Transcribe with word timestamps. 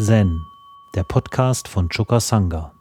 Zen, 0.00 0.46
der 0.94 1.02
Podcast 1.02 1.66
von 1.66 1.88
Choka 1.88 2.20
Sangha. 2.20 2.72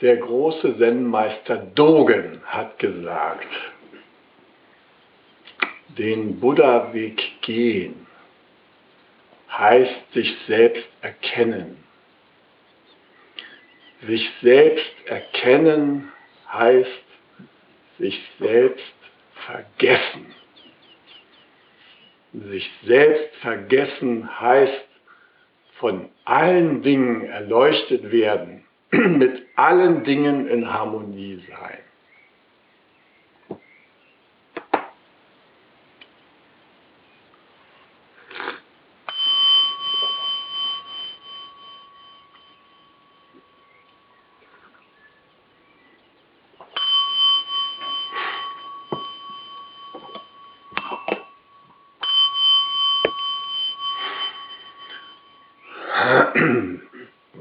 Der 0.00 0.16
große 0.16 0.76
Zen-Meister 0.78 1.58
Dogen 1.76 2.42
hat 2.44 2.76
gesagt, 2.80 3.46
den 5.96 6.40
Buddha-Weg 6.40 7.37
gehen 7.48 8.06
heißt 9.50 10.12
sich 10.12 10.36
selbst 10.46 10.86
erkennen. 11.00 11.82
Sich 14.06 14.30
selbst 14.42 14.94
erkennen 15.06 16.12
heißt 16.52 17.04
sich 17.98 18.20
selbst 18.38 18.94
vergessen. 19.46 20.26
Sich 22.34 22.70
selbst 22.84 23.34
vergessen 23.36 24.40
heißt 24.40 24.84
von 25.78 26.10
allen 26.26 26.82
Dingen 26.82 27.24
erleuchtet 27.24 28.12
werden 28.12 28.64
mit 28.90 29.42
allen 29.56 30.04
Dingen 30.04 30.48
in 30.48 30.70
Harmonie 30.70 31.42
sein. 31.48 31.78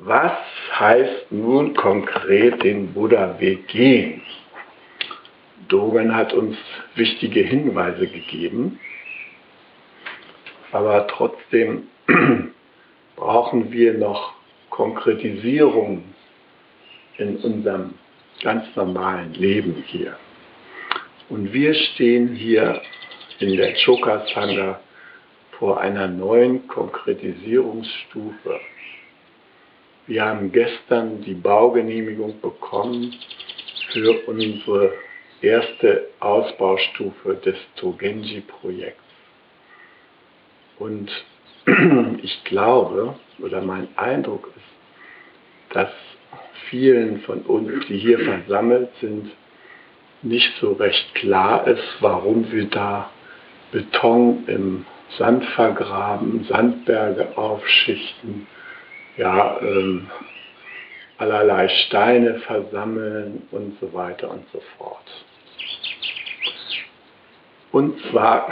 Was 0.07 0.37
heißt 0.79 1.31
nun 1.31 1.73
konkret 2.47 2.63
den 2.63 2.93
Buddha-Weg 2.93 3.67
gehen? 3.67 4.21
Dogen 5.67 6.15
hat 6.15 6.33
uns 6.33 6.55
wichtige 6.95 7.41
Hinweise 7.41 8.07
gegeben, 8.07 8.79
aber 10.71 11.07
trotzdem 11.07 11.87
brauchen 13.15 13.71
wir 13.71 13.95
noch 13.95 14.33
Konkretisierung 14.69 16.03
in 17.17 17.37
unserem 17.37 17.95
ganz 18.41 18.63
normalen 18.75 19.33
Leben 19.33 19.83
hier. 19.87 20.15
Und 21.29 21.51
wir 21.51 21.73
stehen 21.73 22.35
hier 22.35 22.81
in 23.39 23.57
der 23.57 23.73
Choka 23.83 24.25
Sangha 24.33 24.79
vor 25.59 25.81
einer 25.81 26.07
neuen 26.07 26.67
Konkretisierungsstufe 26.67 28.59
wir 30.07 30.25
haben 30.25 30.51
gestern 30.51 31.21
die 31.21 31.33
Baugenehmigung 31.33 32.39
bekommen 32.41 33.13
für 33.91 34.27
unsere 34.27 34.93
erste 35.41 36.07
Ausbaustufe 36.19 37.35
des 37.35 37.55
Togenji-Projekts. 37.75 39.01
Und 40.79 41.11
ich 42.21 42.43
glaube, 42.45 43.15
oder 43.39 43.61
mein 43.61 43.87
Eindruck 43.97 44.49
ist, 44.55 45.75
dass 45.75 45.91
vielen 46.69 47.21
von 47.21 47.41
uns, 47.41 47.85
die 47.87 47.97
hier 47.97 48.19
versammelt 48.19 48.89
sind, 49.01 49.31
nicht 50.21 50.51
so 50.59 50.73
recht 50.73 51.13
klar 51.15 51.67
ist, 51.67 51.83
warum 51.99 52.51
wir 52.51 52.65
da 52.65 53.11
Beton 53.71 54.45
im 54.47 54.85
Sand 55.17 55.45
vergraben, 55.45 56.45
Sandberge 56.45 57.37
aufschichten, 57.37 58.47
ja, 59.17 59.59
ähm, 59.61 60.07
allerlei 61.17 61.67
Steine 61.67 62.39
versammeln 62.41 63.47
und 63.51 63.79
so 63.79 63.91
weiter 63.93 64.29
und 64.29 64.45
so 64.53 64.61
fort. 64.77 65.25
Und 67.71 67.99
zwar 68.09 68.49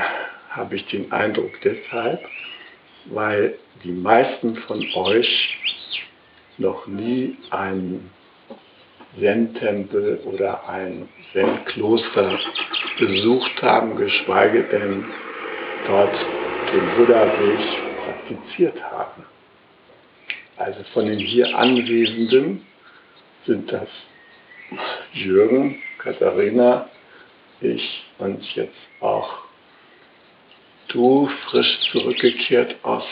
habe 0.49 0.75
ich 0.75 0.85
den 0.87 1.11
Eindruck 1.11 1.51
deshalb, 1.63 2.19
weil 3.05 3.57
die 3.83 3.91
meisten 3.91 4.55
von 4.67 4.83
euch 4.95 5.57
noch 6.57 6.87
nie 6.87 7.37
einen 7.51 8.09
Zen-Tempel 9.19 10.21
oder 10.25 10.67
ein 10.67 11.07
Zen-Kloster 11.33 12.39
besucht 12.99 13.61
haben, 13.61 13.95
geschweige 13.95 14.63
denn 14.63 15.05
dort 15.87 16.15
den 16.73 16.95
Buddha-Weg 16.95 17.59
praktiziert 18.05 18.81
haben. 18.91 19.34
Also 20.57 20.83
von 20.93 21.05
den 21.05 21.19
hier 21.19 21.57
Anwesenden 21.57 22.66
sind 23.45 23.71
das 23.71 23.88
Jürgen, 25.13 25.81
Katharina, 25.99 26.89
ich 27.61 28.05
und 28.17 28.43
jetzt 28.55 28.75
auch 29.01 29.39
du, 30.88 31.29
frisch 31.49 31.79
zurückgekehrt 31.91 32.75
aus, 32.83 33.03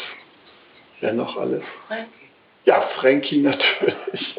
wer 1.02 1.14
noch 1.14 1.38
alles? 1.38 1.64
Frankie. 1.88 2.10
Ja, 2.66 2.82
Frankie 2.96 3.40
natürlich. 3.40 4.36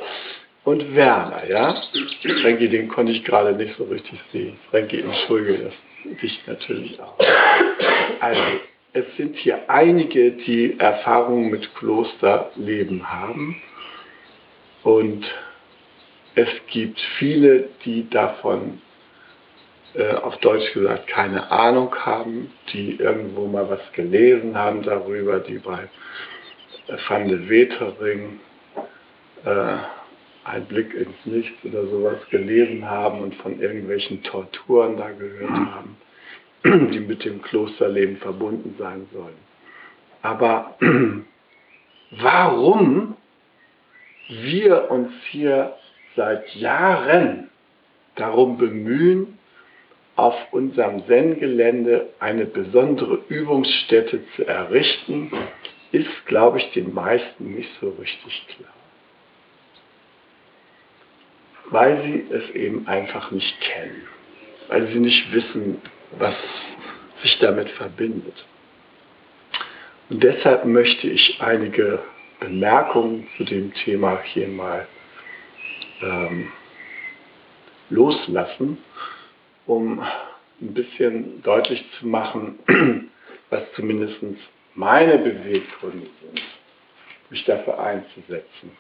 Und 0.65 0.95
Werner, 0.95 1.47
ja? 1.47 1.83
Frankie, 2.41 2.69
den 2.69 2.89
konnte 2.89 3.13
ich 3.13 3.23
gerade 3.23 3.53
nicht 3.53 3.77
so 3.77 3.85
richtig 3.85 4.19
sehen. 4.33 4.59
Frankie, 4.71 5.01
entschuldige 5.01 5.65
das, 5.65 6.21
dich 6.21 6.41
natürlich 6.47 6.99
auch. 7.01 7.19
Also, 8.21 8.43
es 8.95 9.05
sind 9.17 9.37
hier 9.37 9.69
einige, 9.69 10.31
die 10.31 10.79
Erfahrungen 10.79 11.51
mit 11.51 11.75
Klosterleben 11.75 13.13
haben. 13.13 13.61
Und 14.85 15.25
es 16.37 16.49
gibt 16.69 17.01
viele, 17.19 17.71
die 17.85 18.09
davon 18.09 18.81
äh, 19.95 20.15
auf 20.15 20.37
Deutsch 20.39 20.73
gesagt 20.73 21.09
keine 21.09 21.51
Ahnung 21.51 21.93
haben, 21.97 22.53
die 22.73 22.97
irgendwo 22.97 23.47
mal 23.49 23.69
was 23.69 23.81
gelesen 23.95 24.57
haben 24.57 24.83
darüber, 24.83 25.41
die 25.41 25.59
bei 25.59 25.89
Van 27.09 27.29
de 27.29 27.49
Wetering 27.49 28.39
äh, 29.45 29.77
ein 30.45 30.67
Blick 30.67 30.95
ins 30.95 31.17
Nichts 31.25 31.65
oder 31.65 31.85
sowas 31.87 32.19
gelesen 32.31 32.89
haben 32.89 33.23
und 33.23 33.35
von 33.37 33.61
irgendwelchen 33.61 34.23
Torturen 34.23 34.97
da 34.97 35.11
gehört 35.11 35.51
haben 35.51 35.97
die 36.93 37.01
mit 37.01 37.25
dem 37.25 37.43
Klosterleben 37.43 38.17
verbunden 38.17 38.75
sein 38.79 39.07
sollen. 39.13 39.37
Aber 40.23 40.77
warum 42.11 43.17
wir 44.29 44.91
uns 44.91 45.13
hier 45.31 45.75
seit 46.17 46.55
Jahren 46.55 47.51
darum 48.17 48.57
bemühen, 48.57 49.39
auf 50.17 50.35
unserem 50.53 51.05
Zen-Gelände 51.07 52.09
eine 52.21 52.47
besondere 52.47 53.19
Übungsstätte 53.29 54.21
zu 54.37 54.47
errichten, 54.47 55.31
ist, 55.93 56.27
glaube 56.27 56.59
ich, 56.59 56.71
den 56.73 56.95
meisten 56.95 57.55
nicht 57.55 57.71
so 57.81 57.91
richtig 57.91 58.47
klar. 58.49 58.73
Weil 61.67 62.03
sie 62.03 62.27
es 62.33 62.51
eben 62.51 62.87
einfach 62.87 63.33
nicht 63.33 63.61
kennen, 63.61 64.03
weil 64.69 64.87
sie 64.89 65.01
nicht 65.01 65.33
wissen, 65.33 65.81
was 66.19 66.35
sich 67.23 67.39
damit 67.39 67.71
verbindet. 67.71 68.45
Und 70.11 70.23
deshalb 70.23 70.65
möchte 70.65 71.09
ich 71.09 71.41
einige 71.41 72.01
Bemerkungen 72.41 73.27
zu 73.37 73.45
dem 73.45 73.73
Thema 73.75 74.21
hier 74.23 74.49
mal 74.49 74.87
ähm, 76.03 76.53
loslassen, 77.91 78.79
um 79.67 80.01
ein 80.61 80.75
bisschen 80.75 81.43
deutlich 81.43 81.85
zu 81.99 82.07
machen, 82.07 82.59
was 83.51 83.63
zumindest 83.75 84.17
meine 84.75 85.19
Beweggründe 85.19 86.07
sind, 86.23 86.43
mich 87.31 87.45
dafür 87.45 87.79
einzusetzen. 87.79 88.73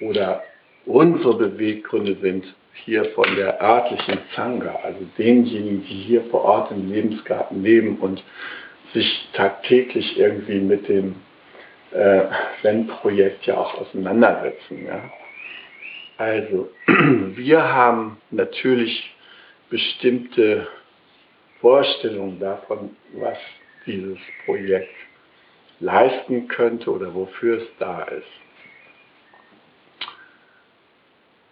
Oder 0.00 0.42
unsere 0.86 1.34
Beweggründe 1.34 2.16
sind, 2.20 2.44
hier 2.84 3.04
von 3.10 3.36
der 3.36 3.60
örtlichen 3.60 4.18
Zanga, 4.34 4.78
also 4.82 5.00
denjenigen, 5.18 5.82
die 5.82 5.94
hier 5.94 6.22
vor 6.24 6.42
Ort 6.44 6.70
im 6.70 6.90
Lebensgarten 6.90 7.62
leben 7.62 7.98
und 7.98 8.22
sich 8.92 9.28
tagtäglich 9.34 10.18
irgendwie 10.18 10.60
mit 10.60 10.88
dem 10.88 11.16
äh, 11.92 12.22
Zen-Projekt 12.62 13.46
ja 13.46 13.58
auch 13.58 13.74
auseinandersetzen. 13.80 14.86
Ja. 14.86 15.10
Also, 16.16 16.70
wir 16.86 17.62
haben 17.62 18.18
natürlich 18.30 19.14
bestimmte 19.68 20.66
Vorstellungen 21.60 22.40
davon, 22.40 22.96
was 23.14 23.38
dieses 23.86 24.18
Projekt 24.44 24.94
leisten 25.80 26.48
könnte 26.48 26.90
oder 26.90 27.14
wofür 27.14 27.58
es 27.58 27.68
da 27.78 28.02
ist. 28.02 28.26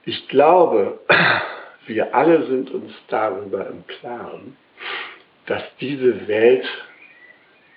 Ich 0.09 0.27
glaube, 0.29 1.01
wir 1.87 2.15
alle 2.15 2.47
sind 2.47 2.71
uns 2.71 2.95
darüber 3.09 3.67
im 3.67 3.87
Klaren, 3.87 4.57
dass 5.45 5.63
diese 5.83 6.27
Welt 6.27 6.65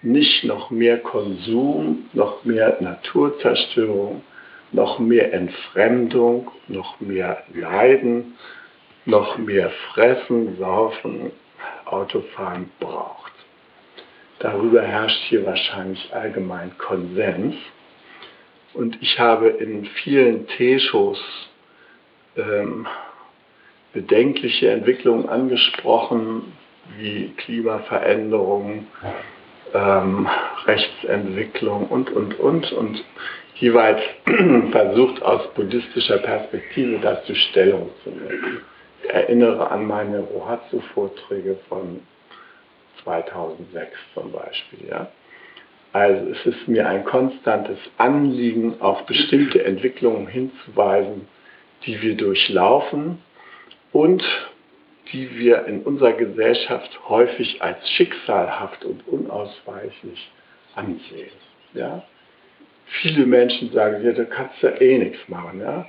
nicht 0.02 0.46
noch 0.46 0.70
mehr 0.72 1.00
Konsum, 1.00 2.10
noch 2.14 2.46
mehr 2.46 2.78
Naturzerstörung, 2.80 4.24
noch 4.72 4.98
mehr 4.98 5.34
Entfremdung, 5.34 6.50
noch 6.70 7.02
mehr 7.02 7.44
Leiden, 7.54 8.38
noch 9.04 9.38
mehr 9.38 9.70
Fressen, 9.92 10.58
Saufen, 10.58 11.34
Autofahren 11.84 12.72
braucht. 12.80 13.34
Darüber 14.40 14.84
herrscht 14.84 15.22
hier 15.28 15.46
wahrscheinlich 15.46 16.16
allgemein 16.16 16.78
Konsens. 16.78 17.56
Und 18.74 18.98
ich 19.02 19.20
habe 19.20 19.50
in 19.50 19.84
vielen 19.84 20.48
T-Shows 20.48 21.51
ähm, 22.36 22.88
bedenkliche 23.94 24.72
Entwicklungen 24.72 25.28
angesprochen, 25.28 26.54
wie 26.98 27.34
Klimaveränderung, 27.38 28.88
ähm, 29.74 30.28
Rechtsentwicklung 30.66 31.88
und, 31.88 32.10
und, 32.12 32.40
und. 32.40 32.72
Und 32.72 33.04
jeweils 33.56 34.02
versucht 34.72 35.22
aus 35.22 35.54
buddhistischer 35.54 36.20
Perspektive 36.20 37.00
dazu 37.00 37.36
Stellung 37.36 37.90
zu 38.04 38.10
nehmen. 38.10 38.62
Ich 39.04 39.10
erinnere 39.10 39.70
an 39.72 39.86
meine 39.88 40.20
Rohatsu-Vorträge 40.20 41.58
von 41.68 42.02
2006 43.04 43.92
zum 44.14 44.32
Beispiel. 44.32 44.88
Ja? 44.90 45.08
Also 45.94 46.32
es 46.32 46.46
ist 46.46 46.68
mir 46.68 46.88
ein 46.88 47.04
konstantes 47.04 47.78
Anliegen, 47.98 48.80
auf 48.80 49.06
bestimmte 49.06 49.64
Entwicklungen 49.64 50.28
hinzuweisen, 50.28 51.28
die 51.86 52.02
wir 52.02 52.16
durchlaufen 52.16 53.20
und 53.92 54.24
die 55.12 55.38
wir 55.38 55.66
in 55.66 55.84
unserer 55.84 56.14
Gesellschaft 56.14 57.00
häufig 57.10 57.62
als 57.62 57.90
schicksalhaft 57.92 58.86
und 58.86 59.08
unausweichlich 59.08 60.32
ansehen. 60.76 61.32
Ja? 61.74 62.04
Viele 63.02 63.26
Menschen 63.26 63.72
sagen, 63.72 64.04
ja, 64.04 64.12
da 64.12 64.26
kannst 64.26 64.62
du 64.62 64.68
eh 64.68 64.98
nichts 64.98 65.28
machen. 65.28 65.60
Ja? 65.60 65.88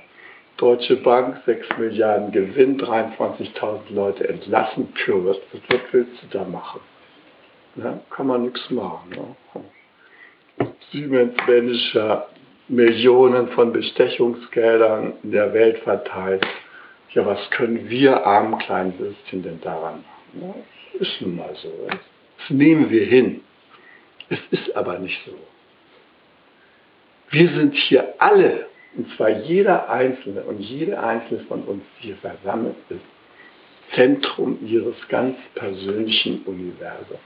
Deutsche 0.57 0.97
Bank, 0.97 1.41
6 1.45 1.77
Milliarden 1.77 2.31
Gewinn, 2.31 2.79
23.000 2.79 3.93
Leute 3.93 4.27
entlassen, 4.27 4.93
pure, 5.05 5.25
was, 5.25 5.37
was 5.69 5.79
willst 5.91 6.23
du 6.23 6.37
da 6.37 6.43
machen? 6.43 6.81
Ja? 7.75 7.99
Kann 8.09 8.27
man 8.27 8.43
nichts 8.43 8.69
machen. 8.69 9.11
Ja? 9.15 10.65
Siemens 10.91 11.35
Manager 11.47 12.27
Millionen 12.67 13.49
von 13.49 13.73
Bestechungsgeldern 13.73 15.13
in 15.23 15.31
der 15.31 15.53
Welt 15.53 15.79
verteilt 15.79 16.45
ja, 17.13 17.25
was 17.25 17.49
können 17.51 17.89
wir 17.89 18.25
armen 18.25 18.57
kleinen 18.57 18.97
Würstchen 18.97 19.43
denn 19.43 19.61
daran? 19.61 20.03
Ja, 20.41 20.55
ist 20.99 21.21
nun 21.21 21.35
mal 21.35 21.53
so. 21.61 21.71
Das 21.87 22.49
nehmen 22.49 22.89
wir 22.89 23.05
hin. 23.05 23.41
Es 24.29 24.39
ist 24.49 24.75
aber 24.75 24.97
nicht 24.97 25.19
so. 25.25 25.33
Wir 27.29 27.49
sind 27.49 27.75
hier 27.75 28.15
alle, 28.17 28.67
und 28.95 29.09
zwar 29.15 29.29
jeder 29.29 29.89
Einzelne 29.89 30.41
und 30.41 30.59
jede 30.59 30.99
Einzelne 30.99 31.41
von 31.41 31.63
uns, 31.63 31.83
die 31.99 32.07
hier 32.07 32.17
versammelt 32.17 32.75
ist, 32.89 33.01
Zentrum 33.95 34.57
ihres 34.65 34.95
ganz 35.09 35.37
persönlichen 35.53 36.43
Universums. 36.45 37.19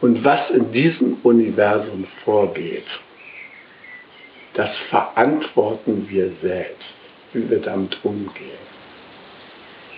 Und 0.00 0.24
was 0.24 0.50
in 0.50 0.72
diesem 0.72 1.18
Universum 1.22 2.06
vorgeht, 2.24 2.86
das 4.54 4.70
verantworten 4.90 6.08
wir 6.08 6.32
selbst 6.40 6.94
wie 7.34 7.50
wir 7.50 7.60
damit 7.60 8.02
umgehen. 8.04 8.58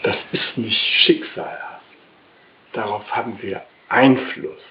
Das 0.03 0.17
ist 0.32 0.56
nicht 0.56 0.81
schicksalhaft. 1.05 1.85
Darauf 2.73 3.08
haben 3.14 3.41
wir 3.41 3.62
Einfluss. 3.88 4.62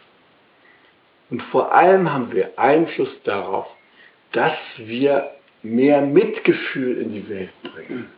Und 1.30 1.42
vor 1.44 1.74
allem 1.74 2.12
haben 2.12 2.32
wir 2.34 2.58
Einfluss 2.58 3.10
darauf, 3.24 3.68
dass 4.32 4.58
wir 4.78 5.32
mehr 5.64 6.02
Mitgefühl 6.02 6.98
in 7.02 7.14
die 7.14 7.30
Welt 7.30 7.54
bringen. 7.64 8.10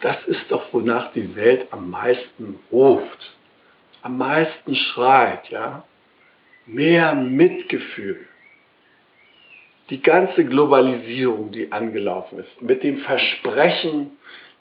Das 0.00 0.16
ist 0.26 0.50
doch, 0.50 0.72
wonach 0.72 1.12
die 1.12 1.34
Welt 1.36 1.68
am 1.72 1.90
meisten 1.90 2.58
ruft, 2.70 3.36
am 4.02 4.18
meisten 4.18 4.74
schreit, 4.74 5.48
ja. 5.50 5.84
Mehr 6.66 7.14
Mitgefühl 7.14 8.26
die 9.90 10.00
ganze 10.00 10.44
Globalisierung, 10.44 11.50
die 11.50 11.72
angelaufen 11.72 12.38
ist, 12.38 12.62
mit 12.62 12.82
dem 12.82 12.98
Versprechen, 12.98 14.12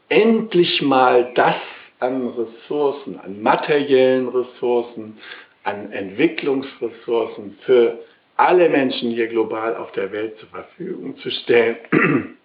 endlich 0.09 0.81
mal 0.81 1.31
das 1.35 1.55
an 1.99 2.27
Ressourcen, 2.29 3.19
an 3.19 3.41
materiellen 3.41 4.27
Ressourcen, 4.29 5.19
an 5.63 5.91
Entwicklungsressourcen 5.91 7.57
für 7.65 7.99
alle 8.37 8.69
Menschen 8.69 9.11
hier 9.11 9.27
global 9.27 9.75
auf 9.75 9.91
der 9.91 10.11
Welt 10.11 10.37
zur 10.39 10.49
Verfügung 10.49 11.17
zu 11.17 11.29
stellen, 11.29 11.77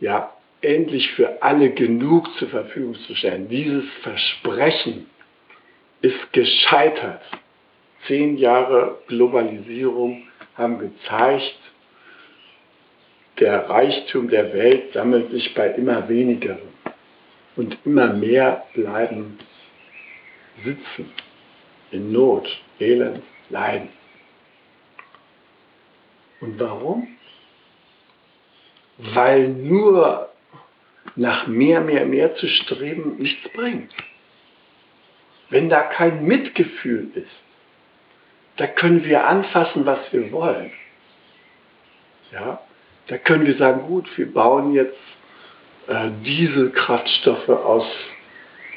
ja, 0.00 0.32
endlich 0.62 1.10
für 1.12 1.42
alle 1.42 1.70
genug 1.70 2.28
zur 2.38 2.48
Verfügung 2.48 2.94
zu 2.94 3.14
stellen. 3.14 3.48
Dieses 3.48 3.84
Versprechen 4.02 5.06
ist 6.00 6.32
gescheitert. 6.32 7.22
Zehn 8.06 8.38
Jahre 8.38 8.98
Globalisierung 9.08 10.22
haben 10.56 10.78
gezeigt, 10.78 11.59
der 13.38 13.68
Reichtum 13.70 14.28
der 14.28 14.52
Welt 14.52 14.92
sammelt 14.92 15.30
sich 15.30 15.54
bei 15.54 15.68
immer 15.68 16.08
wenigeren 16.08 16.70
und 17.56 17.78
immer 17.84 18.12
mehr 18.12 18.64
bleiben 18.74 19.38
sitzen, 20.64 21.12
in 21.90 22.12
Not, 22.12 22.48
Elend, 22.78 23.22
Leiden. 23.48 23.88
Und 26.40 26.58
warum? 26.58 27.08
Weil 28.98 29.48
nur 29.48 30.30
nach 31.16 31.46
mehr, 31.46 31.80
mehr, 31.80 32.06
mehr 32.06 32.34
zu 32.36 32.46
streben 32.46 33.16
nichts 33.16 33.48
bringt. 33.52 33.92
Wenn 35.48 35.68
da 35.68 35.82
kein 35.82 36.24
Mitgefühl 36.24 37.10
ist, 37.14 37.26
da 38.56 38.66
können 38.66 39.04
wir 39.04 39.26
anfassen, 39.26 39.86
was 39.86 40.12
wir 40.12 40.30
wollen. 40.32 40.70
Ja, 42.32 42.60
da 43.08 43.18
können 43.18 43.46
wir 43.46 43.56
sagen, 43.56 43.82
gut, 43.86 44.06
wir 44.16 44.32
bauen 44.32 44.72
jetzt 44.72 44.98
äh, 45.88 46.10
Dieselkraftstoffe 46.24 47.48
aus 47.48 47.84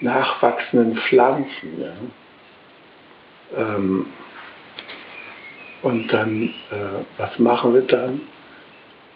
nachwachsenden 0.01 0.97
Pflanzen. 0.97 1.81
Ja? 1.81 1.93
Ähm, 3.57 4.07
und 5.83 6.11
dann, 6.11 6.43
äh, 6.71 7.03
was 7.17 7.37
machen 7.39 7.73
wir 7.73 7.83
dann? 7.83 8.21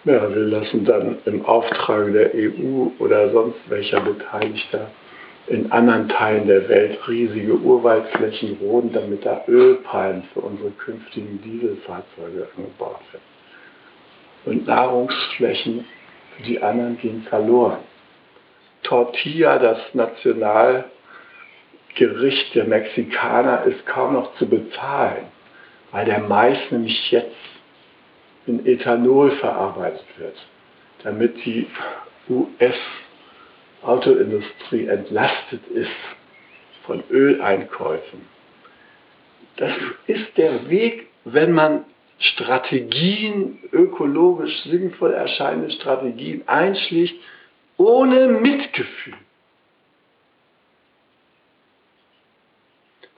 Ja, 0.05 0.29
wir 0.29 0.43
lassen 0.43 0.85
dann 0.85 1.17
im 1.25 1.45
Auftrag 1.45 2.13
der 2.13 2.31
EU 2.35 2.89
oder 2.99 3.29
sonst 3.31 3.59
welcher 3.67 3.99
Beteiligter 4.01 4.91
in 5.47 5.71
anderen 5.71 6.07
Teilen 6.09 6.47
der 6.47 6.67
Welt 6.69 6.99
riesige 7.07 7.53
Urwaldflächen 7.53 8.57
roden, 8.61 8.91
damit 8.93 9.25
da 9.25 9.43
Ölpalmen 9.47 10.23
für 10.33 10.41
unsere 10.41 10.71
künftigen 10.71 11.41
Dieselfahrzeuge 11.41 12.47
angebaut 12.55 13.01
werden 13.11 13.36
und 14.47 14.65
Nahrungsflächen 14.65 15.85
für 16.35 16.43
die 16.43 16.61
anderen 16.61 16.97
gehen 16.97 17.21
verloren. 17.23 17.79
Tortilla, 18.83 19.57
das 19.59 19.79
Nationalgericht 19.93 20.85
der 22.55 22.63
Mexikaner, 22.65 23.63
ist 23.63 23.85
kaum 23.85 24.13
noch 24.13 24.33
zu 24.37 24.47
bezahlen, 24.47 25.25
weil 25.91 26.05
der 26.05 26.19
Mais 26.19 26.57
nämlich 26.71 27.11
jetzt 27.11 27.35
in 28.45 28.65
Ethanol 28.65 29.31
verarbeitet 29.31 30.05
wird, 30.17 30.37
damit 31.03 31.35
die 31.45 31.67
US-Autoindustrie 32.29 34.87
entlastet 34.87 35.67
ist 35.67 35.91
von 36.85 37.03
Öleinkäufen. 37.09 38.25
Das 39.57 39.73
ist 40.05 40.37
der 40.37 40.69
Weg, 40.69 41.07
wenn 41.25 41.51
man 41.51 41.83
Strategien, 42.19 43.59
ökologisch 43.71 44.63
sinnvoll 44.63 45.13
erscheinende 45.13 45.71
Strategien 45.71 46.47
einschlägt, 46.47 47.15
ohne 47.77 48.27
Mitgefühl. 48.27 49.15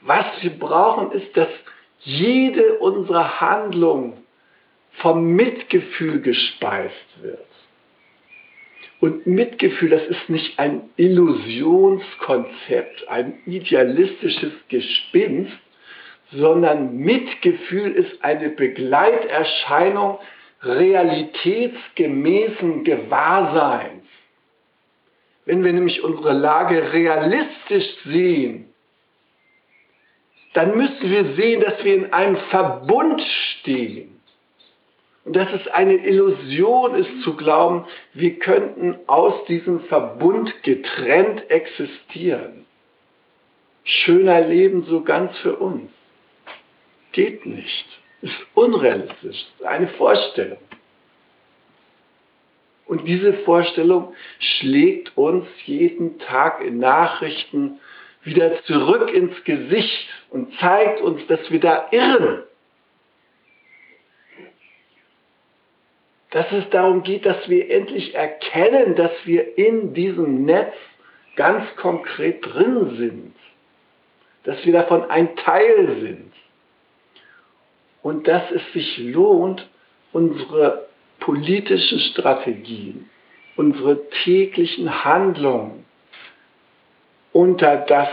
Was 0.01 0.25
wir 0.41 0.57
brauchen, 0.57 1.11
ist, 1.11 1.35
dass 1.35 1.49
jede 1.99 2.79
unserer 2.79 3.41
Handlung 3.41 4.23
vom 4.93 5.33
Mitgefühl 5.33 6.21
gespeist 6.21 7.21
wird. 7.21 7.45
Und 8.99 9.27
Mitgefühl, 9.27 9.89
das 9.89 10.05
ist 10.07 10.29
nicht 10.29 10.57
ein 10.59 10.89
Illusionskonzept, 10.97 13.07
ein 13.07 13.39
idealistisches 13.45 14.51
Gespinst, 14.67 15.57
sondern 16.31 16.97
Mitgefühl 16.97 17.91
ist 17.91 18.23
eine 18.23 18.49
Begleiterscheinung 18.49 20.19
realitätsgemäßen 20.61 22.83
Gewahrseins. 22.83 24.03
Wenn 25.45 25.63
wir 25.63 25.71
nämlich 25.73 26.03
unsere 26.03 26.33
Lage 26.33 26.93
realistisch 26.93 27.87
sehen, 28.05 28.65
dann 30.53 30.77
müssen 30.77 31.09
wir 31.09 31.33
sehen, 31.35 31.61
dass 31.61 31.83
wir 31.83 31.95
in 31.95 32.13
einem 32.13 32.37
Verbund 32.49 33.19
stehen. 33.21 34.19
Und 35.25 35.35
dass 35.35 35.51
es 35.53 35.67
eine 35.67 35.95
Illusion 35.95 36.95
ist 36.95 37.21
zu 37.23 37.35
glauben, 37.35 37.85
wir 38.13 38.39
könnten 38.39 38.97
aus 39.07 39.45
diesem 39.45 39.81
Verbund 39.81 40.63
getrennt 40.63 41.49
existieren. 41.49 42.65
Schöner 43.83 44.41
Leben 44.41 44.83
so 44.83 45.01
ganz 45.01 45.37
für 45.39 45.55
uns. 45.55 45.91
Geht 47.11 47.45
nicht. 47.45 47.85
Ist 48.21 48.35
unrealistisch. 48.53 49.45
Ist 49.57 49.63
eine 49.63 49.87
Vorstellung. 49.89 50.59
Und 52.85 53.05
diese 53.07 53.33
Vorstellung 53.45 54.15
schlägt 54.39 55.15
uns 55.15 55.45
jeden 55.65 56.17
Tag 56.17 56.61
in 56.61 56.79
Nachrichten 56.79 57.79
wieder 58.23 58.63
zurück 58.63 59.13
ins 59.13 59.43
Gesicht 59.43 60.09
und 60.31 60.57
zeigt 60.59 60.99
uns, 61.01 61.25
dass 61.27 61.51
wir 61.51 61.59
da 61.59 61.87
irren. 61.91 62.43
Dass 66.31 66.51
es 66.51 66.69
darum 66.71 67.03
geht, 67.03 67.25
dass 67.25 67.47
wir 67.47 67.69
endlich 67.71 68.13
erkennen, 68.13 68.95
dass 68.95 69.11
wir 69.23 69.57
in 69.57 69.93
diesem 69.93 70.45
Netz 70.45 70.73
ganz 71.35 71.63
konkret 71.75 72.43
drin 72.45 72.95
sind. 72.97 73.35
Dass 74.43 74.63
wir 74.65 74.73
davon 74.73 75.09
ein 75.09 75.35
Teil 75.35 75.97
sind. 76.01 76.28
Und 78.01 78.27
dass 78.27 78.49
es 78.51 78.61
sich 78.73 78.97
lohnt, 78.97 79.67
unsere 80.11 80.87
politischen 81.19 81.99
Strategien, 81.99 83.09
unsere 83.55 84.09
täglichen 84.23 85.03
Handlungen 85.03 85.85
unter 87.33 87.77
das 87.77 88.09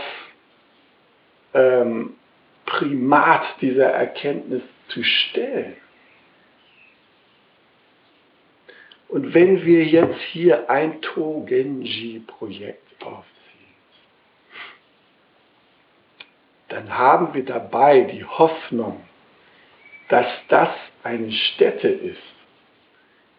ähm, 1.53 2.15
Primat 2.65 3.43
dieser 3.61 3.87
Erkenntnis 3.87 4.61
zu 4.89 5.03
stellen. 5.03 5.75
Und 9.07 9.33
wenn 9.33 9.65
wir 9.65 9.85
jetzt 9.85 10.19
hier 10.31 10.69
ein 10.69 11.01
To-Genji-Projekt 11.01 13.03
aufziehen, 13.03 13.23
dann 16.67 16.97
haben 16.97 17.33
wir 17.33 17.45
dabei 17.45 18.01
die 18.01 18.25
Hoffnung, 18.25 19.01
dass 20.09 20.27
das 20.47 20.69
eine 21.03 21.31
Stätte 21.31 21.89
ist, 21.89 22.17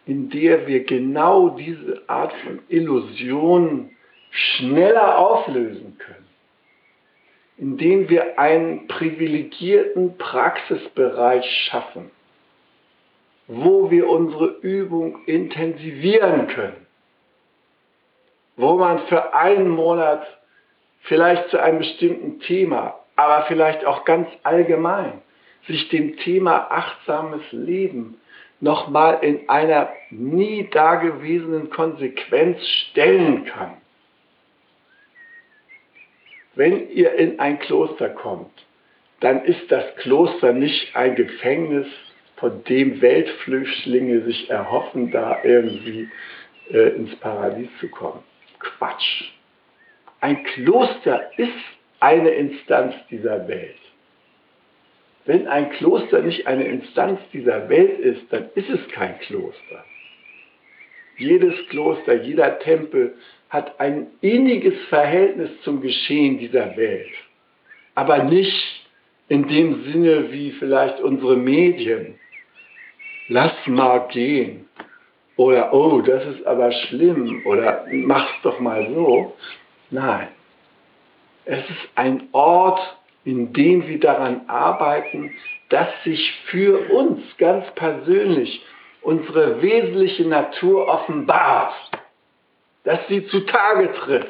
in 0.05 0.29
der 0.29 0.67
wir 0.67 0.83
genau 0.83 1.49
diese 1.49 2.03
Art 2.07 2.33
von 2.43 2.59
Illusionen 2.67 3.95
schneller 4.31 5.17
auflösen 5.17 5.97
können, 5.97 6.27
indem 7.57 8.09
wir 8.09 8.39
einen 8.39 8.87
privilegierten 8.87 10.17
Praxisbereich 10.17 11.45
schaffen, 11.65 12.11
wo 13.47 13.89
wir 13.89 14.07
unsere 14.07 14.47
Übung 14.61 15.25
intensivieren 15.25 16.47
können, 16.47 16.85
wo 18.55 18.75
man 18.75 18.99
für 19.07 19.33
einen 19.33 19.69
Monat 19.69 20.25
vielleicht 21.01 21.49
zu 21.49 21.61
einem 21.61 21.79
bestimmten 21.79 22.39
Thema, 22.41 22.99
aber 23.15 23.45
vielleicht 23.47 23.85
auch 23.85 24.05
ganz 24.05 24.27
allgemein 24.43 25.21
sich 25.69 25.87
dem 25.89 26.17
Thema 26.17 26.71
achtsames 26.71 27.43
Leben 27.51 28.19
nochmal 28.59 29.19
in 29.21 29.47
einer 29.47 29.89
nie 30.09 30.67
dagewesenen 30.69 31.69
Konsequenz 31.69 32.59
stellen 32.67 33.45
kann. 33.45 33.77
Wenn 36.55 36.89
ihr 36.89 37.13
in 37.13 37.39
ein 37.39 37.59
Kloster 37.59 38.09
kommt, 38.09 38.51
dann 39.19 39.45
ist 39.45 39.71
das 39.71 39.95
Kloster 39.97 40.53
nicht 40.53 40.95
ein 40.95 41.15
Gefängnis, 41.15 41.87
von 42.37 42.63
dem 42.63 43.01
Weltflüchtlinge 43.01 44.21
sich 44.21 44.49
erhoffen, 44.49 45.11
da 45.11 45.43
irgendwie 45.43 46.09
äh, 46.71 46.95
ins 46.95 47.13
Paradies 47.17 47.67
zu 47.81 47.89
kommen. 47.89 48.23
Quatsch. 48.59 49.31
Ein 50.21 50.43
Kloster 50.43 51.37
ist 51.37 51.51
eine 51.99 52.29
Instanz 52.29 52.95
dieser 53.09 53.47
Welt. 53.49 53.75
Wenn 55.29 55.47
ein 55.47 55.69
Kloster 55.69 56.23
nicht 56.23 56.47
eine 56.47 56.63
Instanz 56.63 57.19
dieser 57.31 57.69
Welt 57.69 57.99
ist, 57.99 58.33
dann 58.33 58.49
ist 58.55 58.67
es 58.67 58.87
kein 58.87 59.19
Kloster. 59.19 59.85
Jedes 61.19 61.53
Kloster, 61.67 62.15
jeder 62.15 62.57
Tempel 62.57 63.13
hat 63.47 63.79
ein 63.79 64.07
inniges 64.21 64.73
Verhältnis 64.85 65.51
zum 65.61 65.81
Geschehen 65.81 66.39
dieser 66.39 66.75
Welt. 66.75 67.11
Aber 67.93 68.23
nicht 68.23 68.87
in 69.27 69.47
dem 69.47 69.83
Sinne 69.83 70.31
wie 70.31 70.49
vielleicht 70.53 70.99
unsere 70.99 71.37
Medien. 71.37 72.15
Lass 73.27 73.53
mal 73.67 74.07
gehen. 74.07 74.67
Oder, 75.35 75.71
oh, 75.75 76.01
das 76.01 76.25
ist 76.25 76.47
aber 76.47 76.71
schlimm. 76.71 77.43
Oder 77.45 77.85
mach's 77.91 78.33
doch 78.41 78.59
mal 78.59 78.91
so. 78.95 79.35
Nein. 79.91 80.29
Es 81.45 81.69
ist 81.69 81.89
ein 81.93 82.29
Ort, 82.31 82.98
in 83.29 83.53
dem 83.53 83.87
wir 83.87 83.99
daran 83.99 84.41
arbeiten, 84.47 85.31
dass 85.69 85.87
sich 86.03 86.33
für 86.45 86.91
uns 86.91 87.21
ganz 87.37 87.65
persönlich 87.75 88.63
unsere 89.01 89.61
wesentliche 89.61 90.27
Natur 90.27 90.87
offenbart 90.87 91.73
dass 92.83 92.99
sie 93.07 93.27
zutage 93.27 93.93
tritt 93.93 94.27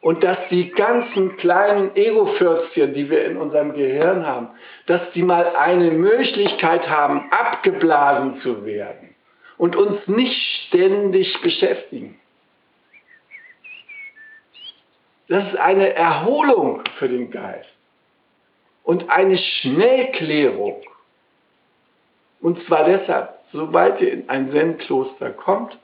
und 0.00 0.22
dass 0.22 0.38
die 0.50 0.70
ganzen 0.70 1.36
kleinen 1.36 1.94
Ego-Fürzchen, 1.96 2.94
die 2.94 3.10
wir 3.10 3.24
in 3.24 3.36
unserem 3.36 3.74
Gehirn 3.74 4.26
haben, 4.26 4.48
dass 4.86 5.02
die 5.12 5.22
mal 5.22 5.54
eine 5.56 5.90
Möglichkeit 5.90 6.88
haben, 6.88 7.30
abgeblasen 7.30 8.40
zu 8.40 8.64
werden 8.64 9.14
und 9.56 9.76
uns 9.76 10.06
nicht 10.06 10.66
ständig 10.66 11.40
beschäftigen. 11.42 12.18
Das 15.28 15.46
ist 15.48 15.56
eine 15.56 15.94
Erholung 15.94 16.82
für 16.98 17.08
den 17.08 17.30
Geist 17.30 17.68
und 18.82 19.10
eine 19.10 19.38
Schnellklärung. 19.38 20.82
Und 22.40 22.64
zwar 22.66 22.84
deshalb, 22.84 23.34
sobald 23.52 24.00
ihr 24.00 24.12
in 24.12 24.28
ein 24.28 24.50
Zen-Kloster 24.50 25.30
kommt, 25.30 25.76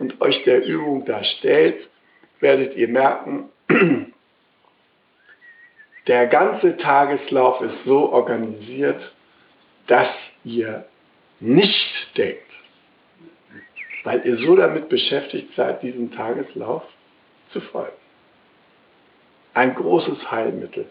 und 0.00 0.20
euch 0.22 0.42
der 0.44 0.64
Übung 0.64 1.04
da 1.04 1.22
stellt, 1.22 1.88
werdet 2.40 2.74
ihr 2.74 2.88
merken, 2.88 3.50
der 6.06 6.26
ganze 6.26 6.78
Tageslauf 6.78 7.60
ist 7.60 7.84
so 7.84 8.10
organisiert, 8.10 9.12
dass 9.86 10.08
ihr 10.42 10.86
nicht 11.38 12.16
denkt, 12.16 12.50
weil 14.04 14.26
ihr 14.26 14.38
so 14.38 14.56
damit 14.56 14.88
beschäftigt 14.88 15.54
seid, 15.54 15.82
diesem 15.82 16.10
Tageslauf 16.12 16.82
zu 17.52 17.60
folgen. 17.60 17.99
Ein 19.54 19.74
großes 19.74 20.30
Heilmittel. 20.30 20.86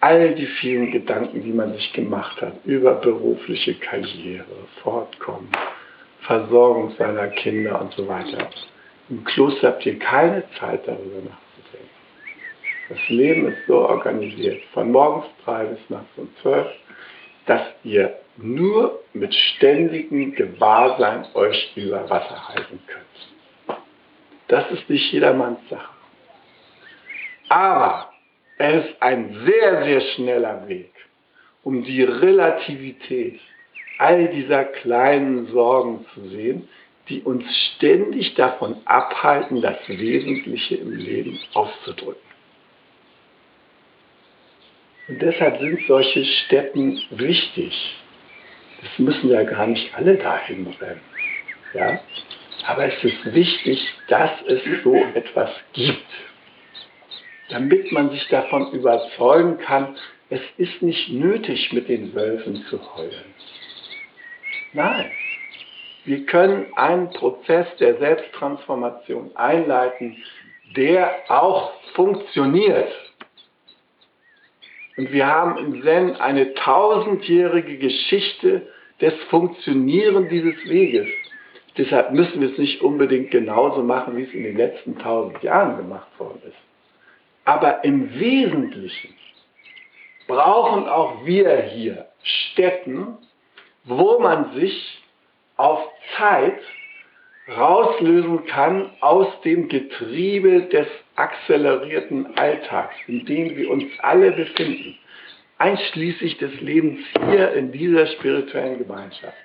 All 0.00 0.34
die 0.34 0.46
vielen 0.46 0.92
Gedanken, 0.92 1.42
die 1.42 1.52
man 1.52 1.72
sich 1.72 1.92
gemacht 1.92 2.40
hat 2.40 2.54
über 2.64 2.94
berufliche 2.94 3.74
Karriere, 3.74 4.44
Fortkommen, 4.82 5.48
Versorgung 6.20 6.92
seiner 6.96 7.28
Kinder 7.28 7.80
und 7.80 7.92
so 7.94 8.06
weiter. 8.06 8.50
Im 9.08 9.24
Kloster 9.24 9.68
habt 9.68 9.86
ihr 9.86 9.98
keine 9.98 10.44
Zeit 10.60 10.86
darüber 10.86 11.16
nachzudenken. 11.16 11.88
Das 12.90 13.08
Leben 13.08 13.48
ist 13.48 13.66
so 13.66 13.78
organisiert, 13.78 14.62
von 14.72 14.92
morgens 14.92 15.26
drei 15.44 15.64
bis 15.64 15.80
nachts 15.88 16.16
um 16.16 16.28
zwölf, 16.42 16.68
dass 17.46 17.62
ihr 17.82 18.18
nur 18.36 19.00
mit 19.14 19.34
ständigem 19.34 20.34
Gewahrsein 20.34 21.24
euch 21.34 21.72
über 21.74 22.08
Wasser 22.08 22.48
halten 22.48 22.78
könnt. 22.86 23.78
Das 24.48 24.70
ist 24.70 24.88
nicht 24.88 25.12
jedermanns 25.12 25.58
Sache. 25.68 25.97
Aber 27.48 28.12
es 28.58 28.84
ist 28.84 29.02
ein 29.02 29.46
sehr, 29.46 29.84
sehr 29.84 30.00
schneller 30.00 30.68
Weg, 30.68 30.92
um 31.62 31.84
die 31.84 32.02
Relativität 32.02 33.40
all 33.98 34.28
dieser 34.28 34.64
kleinen 34.64 35.46
Sorgen 35.48 36.06
zu 36.14 36.28
sehen, 36.28 36.68
die 37.08 37.22
uns 37.22 37.44
ständig 37.76 38.34
davon 38.34 38.76
abhalten, 38.84 39.62
das 39.62 39.76
Wesentliche 39.88 40.76
im 40.76 40.92
Leben 40.92 41.38
auszudrücken. 41.54 42.28
Und 45.08 45.22
deshalb 45.22 45.58
sind 45.58 45.80
solche 45.88 46.24
Städten 46.24 47.00
wichtig. 47.10 47.72
Das 48.82 48.98
müssen 48.98 49.30
ja 49.30 49.42
gar 49.42 49.66
nicht 49.66 49.94
alle 49.96 50.16
dahin 50.16 50.66
rennen. 50.80 51.00
Ja? 51.72 52.00
Aber 52.66 52.84
es 52.84 53.02
ist 53.02 53.34
wichtig, 53.34 53.80
dass 54.08 54.30
es 54.46 54.60
so 54.84 54.94
etwas 55.14 55.50
gibt, 55.72 56.06
damit 57.48 57.92
man 57.92 58.10
sich 58.10 58.26
davon 58.28 58.72
überzeugen 58.72 59.58
kann, 59.58 59.96
es 60.30 60.40
ist 60.58 60.82
nicht 60.82 61.10
nötig, 61.10 61.72
mit 61.72 61.88
den 61.88 62.14
Wölfen 62.14 62.64
zu 62.68 62.78
heulen. 62.94 63.34
Nein, 64.74 65.10
wir 66.04 66.26
können 66.26 66.66
einen 66.76 67.10
Prozess 67.10 67.66
der 67.80 67.98
Selbsttransformation 67.98 69.30
einleiten, 69.34 70.16
der 70.76 71.14
auch 71.28 71.72
funktioniert. 71.94 72.92
Und 74.96 75.12
wir 75.12 75.26
haben 75.26 75.56
im 75.58 75.82
Zen 75.82 76.16
eine 76.16 76.54
tausendjährige 76.54 77.78
Geschichte 77.78 78.68
des 79.00 79.14
Funktionieren 79.30 80.28
dieses 80.28 80.56
Weges. 80.68 81.06
Deshalb 81.78 82.12
müssen 82.12 82.40
wir 82.40 82.50
es 82.50 82.58
nicht 82.58 82.82
unbedingt 82.82 83.30
genauso 83.30 83.82
machen, 83.82 84.16
wie 84.16 84.24
es 84.24 84.34
in 84.34 84.42
den 84.42 84.56
letzten 84.56 84.98
tausend 84.98 85.42
Jahren 85.42 85.76
gemacht 85.76 86.08
worden 86.18 86.42
ist. 86.44 86.67
Aber 87.48 87.82
im 87.82 88.20
Wesentlichen 88.20 89.14
brauchen 90.26 90.86
auch 90.86 91.24
wir 91.24 91.62
hier 91.62 92.04
Städten, 92.22 93.16
wo 93.84 94.18
man 94.18 94.52
sich 94.52 95.02
auf 95.56 95.80
Zeit 96.18 96.60
rauslösen 97.56 98.44
kann 98.44 98.90
aus 99.00 99.28
dem 99.46 99.70
Getriebe 99.70 100.64
des 100.64 100.88
akzelerierten 101.16 102.36
Alltags, 102.36 102.94
in 103.06 103.24
dem 103.24 103.56
wir 103.56 103.70
uns 103.70 103.84
alle 104.00 104.32
befinden, 104.32 104.98
einschließlich 105.56 106.36
des 106.36 106.60
Lebens 106.60 107.00
hier 107.30 107.54
in 107.54 107.72
dieser 107.72 108.08
spirituellen 108.08 108.76
Gemeinschaft. 108.76 109.38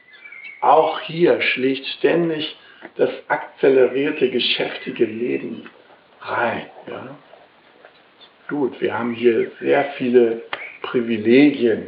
Auch 0.59 0.99
hier 0.99 1.41
schlägt 1.41 1.85
ständig 1.85 2.53
das 2.97 3.11
akzelerierte, 3.29 4.29
geschäftige 4.29 5.05
Leben 5.05 5.69
rein. 6.19 6.65
Ja? 6.87 7.15
Gut, 8.49 8.79
wir 8.81 8.97
haben 8.97 9.13
hier 9.13 9.51
sehr 9.59 9.85
viele 9.97 10.43
Privilegien 10.81 11.87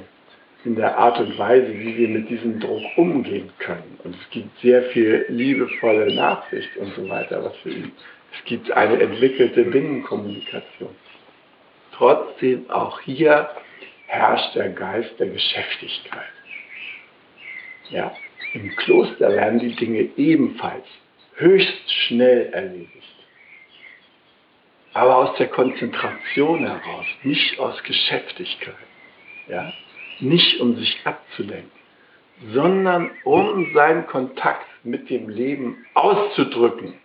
in 0.64 0.76
der 0.76 0.98
Art 0.98 1.20
und 1.20 1.38
Weise, 1.38 1.68
wie 1.68 1.98
wir 1.98 2.08
mit 2.08 2.30
diesem 2.30 2.60
Druck 2.60 2.84
umgehen 2.96 3.52
können. 3.60 4.00
Und 4.04 4.16
es 4.16 4.30
gibt 4.32 4.58
sehr 4.62 4.84
viel 4.84 5.26
liebevolle 5.30 6.14
Nachsicht 6.16 6.76
und 6.78 6.96
so 6.96 7.08
weiter, 7.10 7.44
was 7.44 7.56
für 7.58 7.70
ihn. 7.70 7.92
Es 8.34 8.46
gibt 8.46 8.72
eine 8.72 9.00
entwickelte 9.00 9.64
Binnenkommunikation. 9.64 10.96
Trotzdem 11.94 12.70
auch 12.70 13.00
hier 13.02 13.50
herrscht 14.08 14.56
der 14.56 14.70
Geist 14.70 15.20
der 15.20 15.28
Geschäftigkeit. 15.28 16.24
Ja, 17.90 18.16
im 18.54 18.76
Kloster 18.78 19.30
werden 19.30 19.60
die 19.60 19.76
Dinge 19.76 20.10
ebenfalls 20.18 20.86
höchst 21.36 21.92
schnell 21.92 22.50
erledigt. 22.54 23.15
Aber 24.96 25.18
aus 25.18 25.38
der 25.38 25.48
Konzentration 25.48 26.66
heraus, 26.66 27.06
nicht 27.24 27.60
aus 27.60 27.82
Geschäftigkeit. 27.84 28.76
Ja? 29.48 29.72
nicht 30.20 30.60
um 30.60 30.76
sich 30.76 31.00
abzulenken, 31.04 31.72
sondern 32.54 33.10
um 33.24 33.74
seinen 33.74 34.06
Kontakt 34.08 34.66
mit 34.84 35.10
dem 35.10 35.30
Leben 35.30 35.86
auszudrücken. 35.94 36.96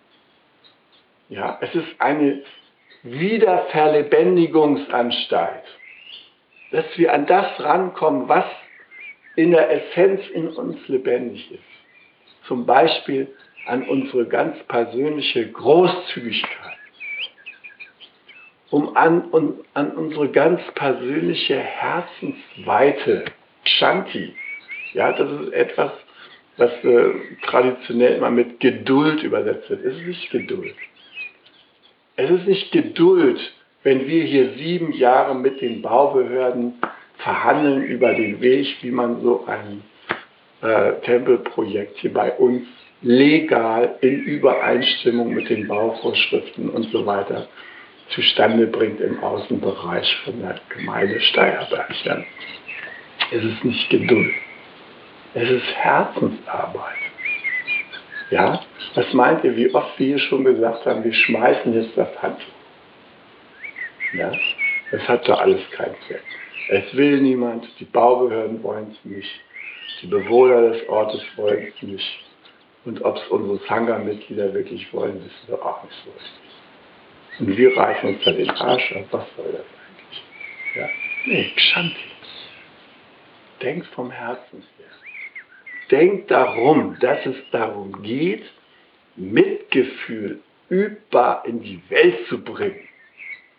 Ja, 1.28 1.58
es 1.60 1.72
ist 1.74 1.88
eine 1.98 2.42
Wiederverlebendigungsanstalt, 3.02 5.64
dass 6.72 6.86
wir 6.96 7.14
an 7.14 7.26
das 7.26 7.60
rankommen, 7.60 8.28
was 8.28 8.46
in 9.36 9.52
der 9.52 9.70
Essenz 9.70 10.28
in 10.30 10.48
uns 10.48 10.88
lebendig 10.88 11.52
ist. 11.52 11.62
Zum 12.46 12.66
Beispiel 12.66 13.28
an 13.66 13.88
unsere 13.88 14.26
ganz 14.26 14.58
persönliche 14.64 15.52
Großzügigkeit 15.52 16.58
um 18.70 18.96
an, 18.96 19.30
um, 19.30 19.60
an 19.74 19.92
unsere 19.92 20.28
ganz 20.28 20.60
persönliche 20.74 21.56
Herzensweite, 21.58 23.24
Shanti. 23.64 24.34
Ja, 24.92 25.12
das 25.12 25.30
ist 25.42 25.52
etwas, 25.52 25.92
was 26.56 26.70
äh, 26.84 27.10
traditionell 27.42 28.16
immer 28.16 28.30
mit 28.30 28.60
Geduld 28.60 29.22
übersetzt 29.22 29.68
wird. 29.70 29.84
Es 29.84 29.96
ist 29.96 30.06
nicht 30.06 30.30
Geduld. 30.30 30.74
Es 32.16 32.30
ist 32.30 32.46
nicht 32.46 32.72
Geduld, 32.72 33.40
wenn 33.82 34.06
wir 34.06 34.24
hier 34.24 34.50
sieben 34.54 34.92
Jahre 34.92 35.34
mit 35.34 35.60
den 35.60 35.82
Baubehörden 35.82 36.74
verhandeln 37.18 37.82
über 37.84 38.14
den 38.14 38.40
Weg, 38.40 38.76
wie 38.82 38.90
man 38.90 39.22
so 39.22 39.46
ein 39.46 39.82
äh, 40.62 41.00
Tempelprojekt 41.00 41.98
hier 41.98 42.12
bei 42.12 42.32
uns 42.32 42.66
legal 43.02 43.96
in 44.02 44.20
Übereinstimmung 44.24 45.32
mit 45.32 45.48
den 45.48 45.66
Bauvorschriften 45.66 46.68
und 46.68 46.90
so 46.90 47.06
weiter 47.06 47.48
zustande 48.10 48.66
bringt 48.66 49.00
im 49.00 49.22
Außenbereich 49.22 50.16
von 50.24 50.40
der 50.40 50.60
Gemeinde 50.68 51.20
Steierberg. 51.20 51.94
Ja. 52.04 52.22
Es 53.32 53.44
ist 53.44 53.64
nicht 53.64 53.90
Geduld. 53.90 54.34
Es 55.34 55.48
ist 55.48 55.66
Herzensarbeit. 55.74 56.96
Ja? 58.30 58.60
Was 58.94 59.12
meint 59.12 59.44
ihr, 59.44 59.56
wie 59.56 59.72
oft 59.74 59.98
wir 59.98 60.06
hier 60.06 60.18
schon 60.18 60.44
gesagt 60.44 60.84
haben, 60.86 61.04
wir 61.04 61.12
schmeißen 61.12 61.72
jetzt 61.72 61.96
das 61.96 62.08
Handtuch? 62.20 62.46
Ja? 64.14 64.32
Es 64.90 65.06
hat 65.08 65.28
doch 65.28 65.40
alles 65.40 65.60
keinen 65.70 65.94
Zweck. 66.06 66.22
Es 66.68 66.96
will 66.96 67.20
niemand, 67.20 67.68
die 67.78 67.84
Baubehörden 67.84 68.62
wollen 68.62 68.90
es 68.90 69.04
nicht, 69.04 69.40
die 70.02 70.06
Bewohner 70.06 70.70
des 70.70 70.88
Ortes 70.88 71.22
wollen 71.36 71.72
es 71.76 71.82
nicht. 71.82 72.24
Und 72.84 73.04
ob 73.04 73.16
es 73.16 73.26
unsere 73.28 73.58
Sangha-Mitglieder 73.68 74.54
wirklich 74.54 74.92
wollen, 74.92 75.16
wissen 75.16 75.48
wir 75.48 75.64
auch 75.64 75.84
nicht 75.84 75.94
so 76.04 76.10
richtig. 76.10 76.49
Und 77.40 77.56
wir 77.56 77.76
reichen 77.76 78.14
uns 78.14 78.24
da 78.24 78.32
den 78.32 78.50
Arsch 78.50 78.92
ab. 78.92 79.06
Was 79.10 79.26
soll 79.36 79.52
das 79.52 79.64
eigentlich? 79.64 80.22
Ja? 80.76 80.88
Nee, 81.26 81.52
Kshanti. 81.56 81.96
Denk 83.62 83.86
vom 83.86 84.10
Herzen 84.10 84.62
her. 84.78 84.86
Denk 85.90 86.28
darum, 86.28 86.96
dass 87.00 87.24
es 87.26 87.36
darum 87.50 88.02
geht, 88.02 88.44
Mitgefühl 89.16 90.40
übbar 90.68 91.44
in 91.46 91.62
die 91.62 91.82
Welt 91.88 92.26
zu 92.28 92.42
bringen. 92.42 92.88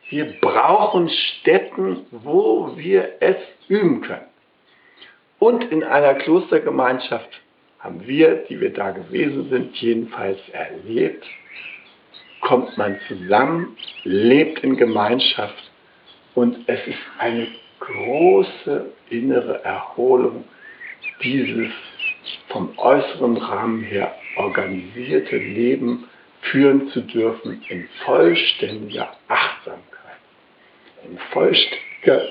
Wir 0.10 0.26
brauchen 0.40 1.10
Stätten, 1.10 2.06
wo 2.12 2.78
wir 2.78 3.18
es 3.20 3.38
üben 3.68 4.02
können. 4.02 4.28
Und 5.40 5.64
in 5.72 5.84
einer 5.84 6.16
Klostergemeinschaft 6.16 7.30
haben 7.80 8.06
wir, 8.06 8.46
die 8.48 8.62
wir 8.62 8.72
da 8.72 8.92
gewesen 8.92 9.50
sind, 9.50 9.76
jedenfalls 9.78 10.40
erlebt, 10.50 11.26
kommt 12.42 12.78
man 12.78 13.00
zusammen, 13.08 13.78
lebt 14.04 14.60
in 14.64 14.76
Gemeinschaft 14.76 15.72
und 16.36 16.58
es 16.68 16.80
ist 16.88 17.00
eine 17.18 17.48
große 17.80 18.92
innere 19.10 19.64
Erholung 19.64 20.44
dieses 21.24 21.72
vom 22.50 22.78
äußeren 22.78 23.38
Rahmen 23.38 23.84
her 23.84 24.16
organisierte 24.36 25.38
Leben 25.38 26.08
führen 26.42 26.90
zu 26.90 27.02
dürfen 27.02 27.62
in 27.70 27.88
vollständiger 28.06 29.16
Achtsamkeit, 29.28 30.20
in 31.04 31.18
vollständiger 31.32 32.28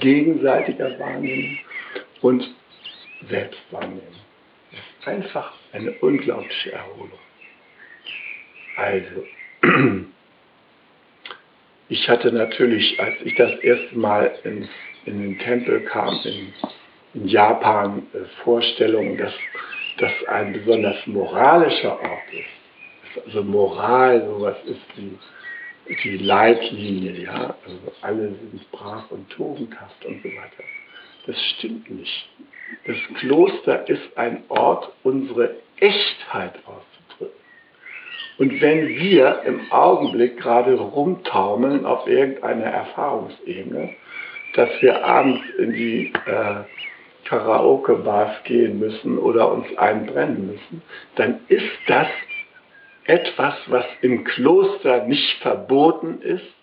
gegenseitiger 0.00 0.98
Wahrnehmung 0.98 1.58
und 2.20 2.48
Selbstwahrnehmung. 3.28 4.02
Es 4.72 4.78
ist 4.78 5.08
einfach 5.08 5.54
eine 5.72 5.92
unglaubliche 5.92 6.72
Erholung. 6.72 7.18
Also, 8.80 9.26
ich 11.90 12.08
hatte 12.08 12.32
natürlich, 12.32 12.98
als 12.98 13.16
ich 13.22 13.34
das 13.34 13.58
erste 13.60 13.98
Mal 13.98 14.32
in, 14.44 14.68
in 15.04 15.20
den 15.20 15.38
Tempel 15.38 15.82
kam, 15.82 16.18
in, 16.24 16.54
in 17.12 17.28
Japan, 17.28 18.06
äh, 18.14 18.24
Vorstellungen, 18.42 19.18
dass 19.18 19.34
das 19.98 20.12
ein 20.28 20.54
besonders 20.54 21.06
moralischer 21.06 22.00
Ort 22.00 22.32
ist. 22.32 23.26
Also 23.26 23.42
Moral, 23.42 24.24
sowas 24.24 24.56
ist 24.64 24.80
die, 24.96 25.18
die 26.02 26.16
Leitlinie, 26.16 27.24
ja. 27.24 27.54
Also 27.66 27.92
alle 28.00 28.28
sind 28.28 28.70
brav 28.70 29.10
und 29.10 29.28
tugendhaft 29.28 30.06
und 30.06 30.22
so 30.22 30.28
weiter. 30.28 30.64
Das 31.26 31.36
stimmt 31.56 31.90
nicht. 31.90 32.30
Das 32.86 32.96
Kloster 33.18 33.86
ist 33.90 34.16
ein 34.16 34.44
Ort, 34.48 34.90
unsere 35.02 35.56
Echtheit 35.76 36.54
auszudrücken. 36.64 36.89
Und 38.40 38.58
wenn 38.62 38.88
wir 38.88 39.42
im 39.44 39.70
Augenblick 39.70 40.38
gerade 40.38 40.74
rumtaumeln 40.74 41.84
auf 41.84 42.06
irgendeiner 42.06 42.64
Erfahrungsebene, 42.64 43.90
dass 44.54 44.70
wir 44.80 45.04
abends 45.04 45.42
in 45.58 45.72
die 45.74 46.06
äh, 46.24 47.26
Karaoke-Bars 47.28 48.42
gehen 48.44 48.78
müssen 48.78 49.18
oder 49.18 49.52
uns 49.52 49.66
einbrennen 49.76 50.52
müssen, 50.52 50.80
dann 51.16 51.40
ist 51.48 51.68
das 51.86 52.06
etwas, 53.04 53.56
was 53.66 53.84
im 54.00 54.24
Kloster 54.24 55.04
nicht 55.04 55.42
verboten 55.42 56.22
ist, 56.22 56.54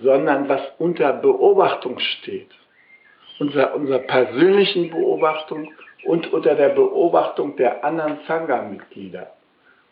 sondern 0.00 0.48
was 0.48 0.62
unter 0.78 1.12
Beobachtung 1.12 1.98
steht. 1.98 2.48
Unter 3.38 3.74
unserer 3.74 3.98
persönlichen 3.98 4.88
Beobachtung 4.88 5.70
und 6.02 6.32
unter 6.32 6.54
der 6.54 6.70
Beobachtung 6.70 7.56
der 7.56 7.84
anderen 7.84 8.20
Sangha-Mitglieder. 8.26 9.30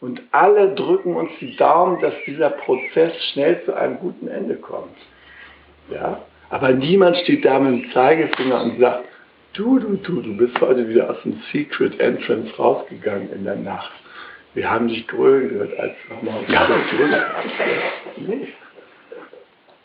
Und 0.01 0.23
alle 0.31 0.75
drücken 0.75 1.17
uns 1.17 1.31
die 1.41 1.57
Daumen, 1.57 2.01
dass 2.01 2.15
dieser 2.25 2.51
Prozess 2.51 3.13
schnell 3.33 3.63
zu 3.65 3.75
einem 3.75 3.99
guten 3.99 4.29
Ende 4.29 4.57
kommt. 4.57 4.97
Ja? 5.91 6.23
Aber 6.51 6.71
niemand 6.71 7.17
steht 7.19 7.45
da 7.45 7.59
mit 7.59 7.85
dem 7.85 7.93
Zeigefinger 7.93 8.63
und 8.63 8.79
sagt, 8.79 9.05
du, 9.55 9.79
du, 9.79 9.97
du, 9.97 10.23
du 10.23 10.37
bist 10.37 10.61
heute 10.61 10.89
wieder 10.89 11.11
aus 11.11 11.21
dem 11.23 11.43
Secret 11.53 11.99
Entrance 12.01 12.55
rausgegangen 12.57 13.33
in 13.33 13.45
der 13.45 13.57
Nacht. 13.57 13.93
Wir 14.55 14.71
haben 14.71 14.89
dich 14.89 15.07
grölen 15.07 15.51
gehört, 15.51 15.79
als 15.79 15.95
du 16.09 16.15
nochmal 16.15 16.43
auf 16.43 16.49
ja. 16.49 16.67
Nee. 18.17 18.49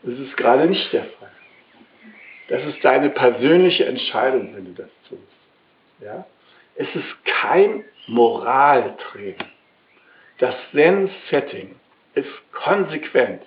Das 0.04 0.19
ist 0.19 0.38
gerade 0.38 0.67
nicht 0.67 0.93
der 0.93 1.04
Fall. 1.04 1.32
Das 2.49 2.63
ist 2.65 2.84
deine 2.84 3.10
persönliche 3.10 3.86
Entscheidung, 3.86 4.54
wenn 4.56 4.65
du 4.65 4.71
das 4.73 4.89
tust. 5.10 5.21
Ja? 6.02 6.26
Es 6.76 6.88
ist 6.95 7.26
kein 7.26 7.84
Moraltraining. 8.08 9.53
Das 10.39 10.56
Zen-Setting 10.72 11.76
ist 12.15 12.30
konsequent 12.52 13.41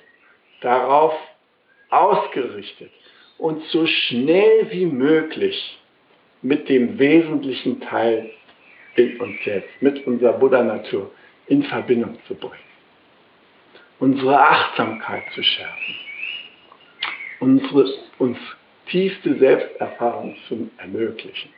darauf 0.61 1.15
ausgerichtet, 1.91 2.91
uns 3.39 3.71
so 3.71 3.87
schnell 3.87 4.71
wie 4.71 4.87
möglich 4.87 5.79
mit 6.43 6.69
dem 6.69 6.99
wesentlichen 6.99 7.81
Teil 7.81 8.31
in 8.97 9.21
uns 9.21 9.37
selbst, 9.45 9.71
mit 9.81 10.07
unserer 10.07 10.35
Buddha-Natur 10.35 11.11
in 11.49 11.63
Verbindung 11.65 12.19
zu 12.27 12.35
bringen. 12.35 12.55
Unsere 13.99 14.39
Achtsamkeit 14.39 15.25
zu 15.35 15.43
schärfen. 15.43 15.95
Unsere, 17.41 17.93
uns 18.19 18.39
tiefste 18.89 19.39
Selbsterfahrung 19.39 20.37
zu 20.49 20.71
ermöglichen. 20.79 21.53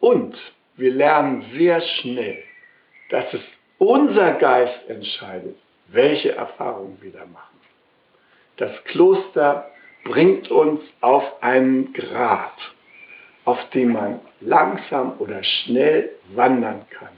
Und 0.00 0.36
wir 0.76 0.92
lernen 0.92 1.44
sehr 1.56 1.80
schnell, 1.80 2.42
dass 3.10 3.32
es 3.34 3.40
unser 3.78 4.34
Geist 4.34 4.88
entscheidet, 4.88 5.56
welche 5.88 6.32
Erfahrungen 6.32 6.98
wir 7.00 7.12
da 7.12 7.24
machen. 7.26 7.58
Das 8.56 8.72
Kloster 8.84 9.70
bringt 10.04 10.50
uns 10.50 10.80
auf 11.00 11.42
einen 11.42 11.92
Grat, 11.92 12.58
auf 13.44 13.58
dem 13.70 13.92
man 13.92 14.20
langsam 14.40 15.14
oder 15.18 15.42
schnell 15.42 16.10
wandern 16.34 16.84
kann. 16.90 17.08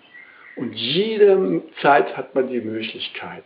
Und 0.57 0.75
jede 0.75 1.63
Zeit 1.81 2.17
hat 2.17 2.35
man 2.35 2.49
die 2.49 2.61
Möglichkeit, 2.61 3.45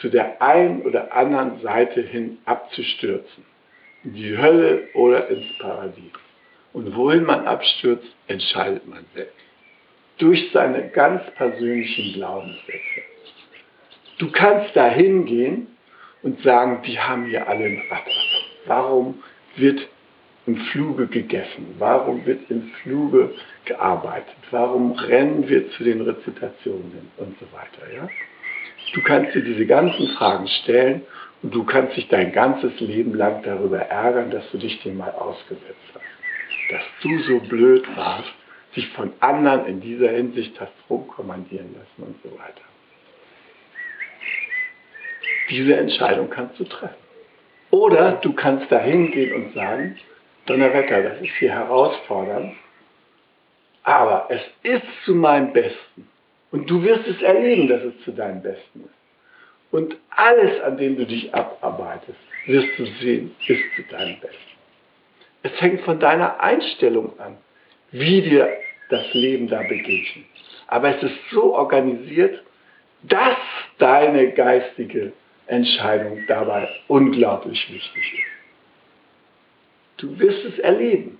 zu 0.00 0.08
der 0.08 0.42
einen 0.42 0.82
oder 0.82 1.14
anderen 1.14 1.60
Seite 1.62 2.02
hin 2.02 2.38
abzustürzen. 2.44 3.44
In 4.02 4.14
die 4.14 4.36
Hölle 4.36 4.88
oder 4.94 5.28
ins 5.28 5.58
Paradies. 5.58 6.12
Und 6.74 6.94
wohin 6.96 7.24
man 7.24 7.46
abstürzt, 7.46 8.14
entscheidet 8.26 8.86
man 8.86 9.06
selbst. 9.14 9.34
Durch 10.18 10.50
seine 10.52 10.88
ganz 10.90 11.22
persönlichen 11.32 12.14
Glaubenssätze. 12.14 13.02
Du 14.18 14.30
kannst 14.30 14.76
da 14.76 14.88
hingehen 14.88 15.66
und 16.22 16.40
sagen, 16.42 16.82
die 16.86 16.98
haben 16.98 17.26
hier 17.26 17.48
alle 17.48 17.64
einen 17.64 17.82
Ratter. 17.90 18.10
Warum 18.66 19.22
wird 19.56 19.80
im 20.46 20.56
Fluge 20.56 21.06
gegessen? 21.06 21.74
Warum 21.78 22.24
wird 22.26 22.50
im 22.50 22.70
Fluge 22.82 23.34
gearbeitet? 23.64 24.36
Warum 24.50 24.92
rennen 24.92 25.48
wir 25.48 25.70
zu 25.72 25.84
den 25.84 26.00
Rezitationen 26.00 27.10
und 27.16 27.36
so 27.40 27.46
weiter? 27.52 27.92
Ja? 27.92 28.08
Du 28.92 29.02
kannst 29.02 29.34
dir 29.34 29.42
diese 29.42 29.66
ganzen 29.66 30.08
Fragen 30.16 30.46
stellen 30.46 31.02
und 31.42 31.54
du 31.54 31.64
kannst 31.64 31.96
dich 31.96 32.08
dein 32.08 32.32
ganzes 32.32 32.78
Leben 32.80 33.14
lang 33.14 33.42
darüber 33.42 33.78
ärgern, 33.78 34.30
dass 34.30 34.48
du 34.50 34.58
dich 34.58 34.80
dem 34.82 34.98
mal 34.98 35.10
ausgesetzt 35.10 35.92
hast. 35.92 36.04
Dass 36.70 36.82
du 37.02 37.18
so 37.24 37.40
blöd 37.40 37.84
warst, 37.96 38.32
sich 38.74 38.88
von 38.90 39.12
anderen 39.20 39.66
in 39.66 39.80
dieser 39.80 40.10
Hinsicht 40.10 40.60
hast 40.60 40.72
rumkommandieren 40.90 41.74
lassen 41.74 42.08
und 42.08 42.16
so 42.22 42.30
weiter. 42.38 42.62
Diese 45.50 45.76
Entscheidung 45.76 46.30
kannst 46.30 46.58
du 46.58 46.64
treffen. 46.64 46.96
Oder 47.70 48.12
du 48.22 48.32
kannst 48.32 48.70
da 48.70 48.78
hingehen 48.78 49.34
und 49.34 49.54
sagen, 49.54 49.98
Donnerwetter, 50.46 51.02
das 51.02 51.20
ist 51.20 51.34
hier 51.38 51.52
herausfordernd, 51.52 52.54
aber 53.82 54.26
es 54.30 54.42
ist 54.62 54.84
zu 55.04 55.14
meinem 55.14 55.52
Besten. 55.52 56.08
Und 56.50 56.70
du 56.70 56.82
wirst 56.82 57.06
es 57.06 57.20
erleben, 57.20 57.68
dass 57.68 57.82
es 57.82 58.00
zu 58.04 58.12
deinem 58.12 58.42
Besten 58.42 58.84
ist. 58.84 58.94
Und 59.72 59.96
alles, 60.10 60.60
an 60.62 60.76
dem 60.76 60.96
du 60.96 61.04
dich 61.04 61.34
abarbeitest, 61.34 62.18
wirst 62.46 62.78
du 62.78 62.86
sehen, 63.02 63.34
ist 63.46 63.62
zu 63.74 63.82
deinem 63.90 64.20
Besten. 64.20 64.38
Es 65.42 65.60
hängt 65.60 65.80
von 65.80 65.98
deiner 65.98 66.40
Einstellung 66.40 67.18
an, 67.18 67.36
wie 67.90 68.22
dir 68.22 68.48
das 68.88 69.12
Leben 69.14 69.48
da 69.48 69.62
begegnet. 69.62 70.26
Aber 70.66 70.96
es 70.96 71.02
ist 71.02 71.16
so 71.30 71.54
organisiert, 71.54 72.42
dass 73.02 73.36
deine 73.78 74.32
geistige 74.32 75.12
Entscheidung 75.46 76.24
dabei 76.26 76.68
unglaublich 76.88 77.70
wichtig 77.70 78.14
ist. 78.14 78.34
Du 79.98 80.18
wirst 80.18 80.44
es 80.44 80.58
erleben. 80.58 81.18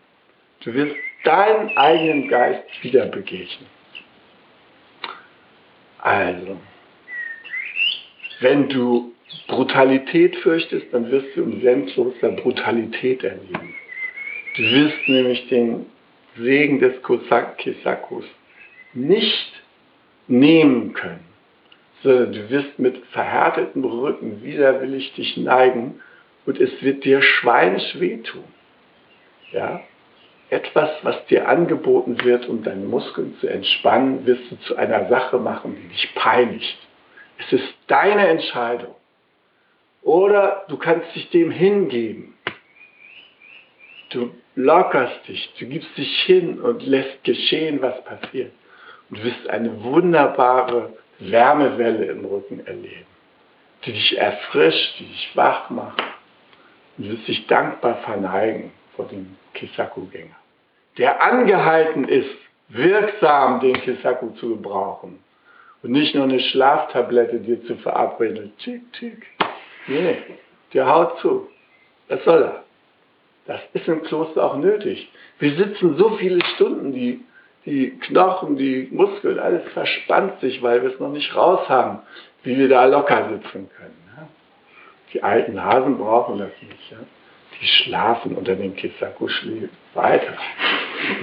Du 0.61 0.73
wirst 0.73 0.97
deinen 1.25 1.77
eigenen 1.77 2.29
Geist 2.29 2.65
wieder 2.83 3.07
begegnen. 3.07 3.69
Also, 5.99 6.59
wenn 8.41 8.69
du 8.69 9.13
Brutalität 9.49 10.37
fürchtest, 10.37 10.87
dann 10.93 11.11
wirst 11.11 11.35
du 11.35 11.45
im 11.45 11.63
Zen-Kloster 11.63 12.31
Brutalität 12.33 13.25
erleben. 13.25 13.75
Du 14.57 14.63
wirst 14.63 15.09
nämlich 15.09 15.49
den 15.49 15.87
Segen 16.37 16.81
des 16.81 16.95
Kisakus 17.59 18.25
nicht 18.93 19.53
nehmen 20.27 20.95
können 20.95 21.35
sondern 22.05 22.33
du 22.33 22.51
wirst 22.51 22.79
mit 22.79 23.05
verhärtetem 23.07 23.83
Rücken 23.85 24.43
widerwillig 24.43 25.15
dich 25.15 25.37
neigen 25.39 26.01
und 26.45 26.61
es 26.61 26.71
wird 26.83 27.05
dir 27.05 27.23
schweinisch 27.23 27.99
wehtun. 27.99 28.45
Ja? 29.51 29.81
Etwas, 30.51 30.91
was 31.03 31.25
dir 31.27 31.49
angeboten 31.49 32.23
wird, 32.23 32.47
um 32.47 32.63
deine 32.63 32.85
Muskeln 32.85 33.35
zu 33.41 33.49
entspannen, 33.49 34.27
wirst 34.27 34.51
du 34.51 34.57
zu 34.61 34.77
einer 34.77 35.09
Sache 35.09 35.39
machen, 35.39 35.77
die 35.83 35.89
dich 35.89 36.15
peinigt. 36.15 36.79
Es 37.39 37.53
ist 37.55 37.75
deine 37.87 38.29
Entscheidung. 38.29 38.95
Oder 40.03 40.67
du 40.69 40.77
kannst 40.77 41.13
dich 41.17 41.31
dem 41.31 41.51
hingeben. 41.51 42.35
Du 44.11 44.31
lockerst 44.57 45.29
dich, 45.29 45.53
du 45.59 45.67
gibst 45.67 45.97
dich 45.97 46.23
hin 46.23 46.61
und 46.61 46.85
lässt 46.87 47.25
geschehen, 47.25 47.83
was 47.83 48.03
passiert. 48.05 48.53
Und 49.11 49.19
du 49.19 49.25
wirst 49.25 49.49
eine 49.49 49.83
wunderbare 49.83 50.93
Wärmewelle 51.19 52.07
im 52.07 52.25
Rücken 52.25 52.67
erleben, 52.67 53.07
die 53.85 53.93
dich 53.93 54.19
erfrischt, 54.19 54.99
die 54.99 55.07
dich 55.07 55.31
wach 55.35 55.71
macht. 55.71 56.03
Und 56.97 57.07
du 57.07 57.13
wirst 57.13 57.29
dich 57.29 57.47
dankbar 57.47 57.97
verneigen 58.05 58.73
vor 58.97 59.07
dem 59.07 59.37
Kisaku-Gänger, 59.55 60.37
der 60.99 61.23
angehalten 61.23 62.09
ist, 62.09 62.37
wirksam 62.69 63.61
den 63.61 63.81
Kisaku 63.81 64.31
zu 64.31 64.51
gebrauchen 64.51 65.19
und 65.83 65.91
nicht 65.91 66.15
nur 66.15 66.25
eine 66.25 66.41
Schlaftablette 66.41 67.41
dir 67.41 67.63
zu 67.65 67.77
verabreden. 67.77 68.53
Tick, 68.59 68.93
tick. 68.95 69.27
Nee, 69.87 70.17
der 70.73 70.87
haut 70.87 71.19
zu. 71.21 71.49
Was 72.09 72.25
soll 72.25 72.43
er? 72.43 72.64
Das 73.47 73.61
ist 73.75 73.87
im 73.89 74.03
Kloster 74.03 74.45
auch 74.45 74.57
nötig. 74.57 75.11
Wir 75.39 75.55
sitzen 75.55 75.97
so 75.97 76.17
viele 76.17 76.43
Stunden, 76.45 76.93
die 76.93 77.25
die 77.67 77.99
Knochen, 77.99 78.57
die 78.57 78.89
Muskeln, 78.91 79.39
alles 79.39 79.63
verspannt 79.73 80.41
sich, 80.41 80.63
weil 80.63 80.83
wir 80.83 80.93
es 80.93 81.01
noch 81.01 81.11
nicht 81.11 81.35
raus 81.35 81.69
haben, 81.69 82.01
wie 82.43 82.59
wir 82.59 82.69
da 82.69 82.85
locker 82.85 83.29
sitzen 83.31 83.71
können. 83.77 84.03
Ja? 84.17 84.29
Die 85.13 85.23
alten 85.23 85.63
Hasen 85.63 85.97
brauchen 85.97 86.39
das 86.39 86.51
nicht. 86.61 86.91
Ja? 86.91 86.99
Die 87.61 87.67
schlafen 87.67 88.37
unter 88.37 88.55
den 88.55 88.77
Kisakuschli 88.77 89.69
weiter. 89.95 90.35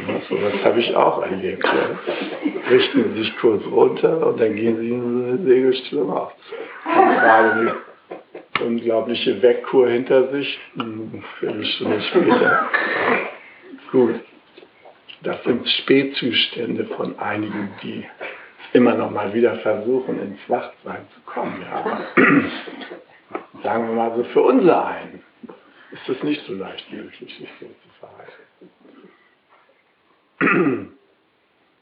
Ja, 0.07 0.21
so 0.29 0.41
was 0.41 0.63
habe 0.63 0.79
ich 0.79 0.95
auch 0.95 1.21
erlebt. 1.21 1.63
Ja? 1.63 2.69
Richten 2.69 3.15
sich 3.15 3.37
kurz 3.37 3.63
runter 3.67 4.27
und 4.27 4.39
dann 4.39 4.55
gehen 4.55 4.79
sie 4.79 4.89
in 4.89 5.01
so 5.01 5.27
eine 5.27 5.37
Segelstellung 5.43 6.11
auf. 6.11 6.33
Gerade 6.83 7.51
eine 7.51 7.75
unglaubliche 8.61 9.41
Wegkur 9.41 9.89
hinter 9.89 10.29
sich, 10.31 10.59
eine 10.77 11.23
Viertelstunde 11.39 12.01
später. 12.01 12.69
Gut. 13.91 14.19
Das 15.23 15.43
sind 15.43 15.67
Spätzustände 15.67 16.85
von 16.85 17.19
einigen, 17.19 17.69
die 17.83 18.05
immer 18.73 18.95
noch 18.95 19.11
mal 19.11 19.33
wieder 19.33 19.57
versuchen, 19.57 20.19
ins 20.19 20.39
Wachsein 20.47 21.05
zu 21.13 21.21
kommen. 21.25 21.61
Ja. 21.61 22.01
Sagen 23.63 23.87
wir 23.87 23.95
mal 23.95 24.15
so, 24.15 24.23
für 24.25 24.41
unser 24.41 24.85
einen 24.85 25.21
ist 25.91 26.09
es 26.09 26.23
nicht 26.23 26.43
so 26.45 26.53
leicht 26.53 26.91
möglich, 26.91 27.37
sich 27.37 27.49
so 27.59 27.67
zu 27.67 27.89
verhalten. 30.39 30.97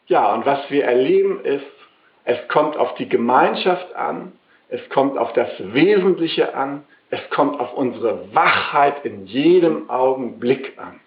Ja, 0.07 0.33
und 0.33 0.45
was 0.45 0.69
wir 0.69 0.83
erleben 0.83 1.45
ist, 1.45 1.65
es 2.25 2.47
kommt 2.49 2.75
auf 2.75 2.95
die 2.95 3.07
Gemeinschaft 3.07 3.95
an, 3.95 4.33
es 4.69 4.87
kommt 4.89 5.17
auf 5.17 5.33
das 5.33 5.49
Wesentliche 5.59 6.53
an, 6.53 6.83
es 7.09 7.27
kommt 7.31 7.59
auf 7.59 7.73
unsere 7.73 8.33
Wachheit 8.33 9.03
in 9.03 9.25
jedem 9.25 9.89
Augenblick 9.89 10.77
an. 10.77 10.99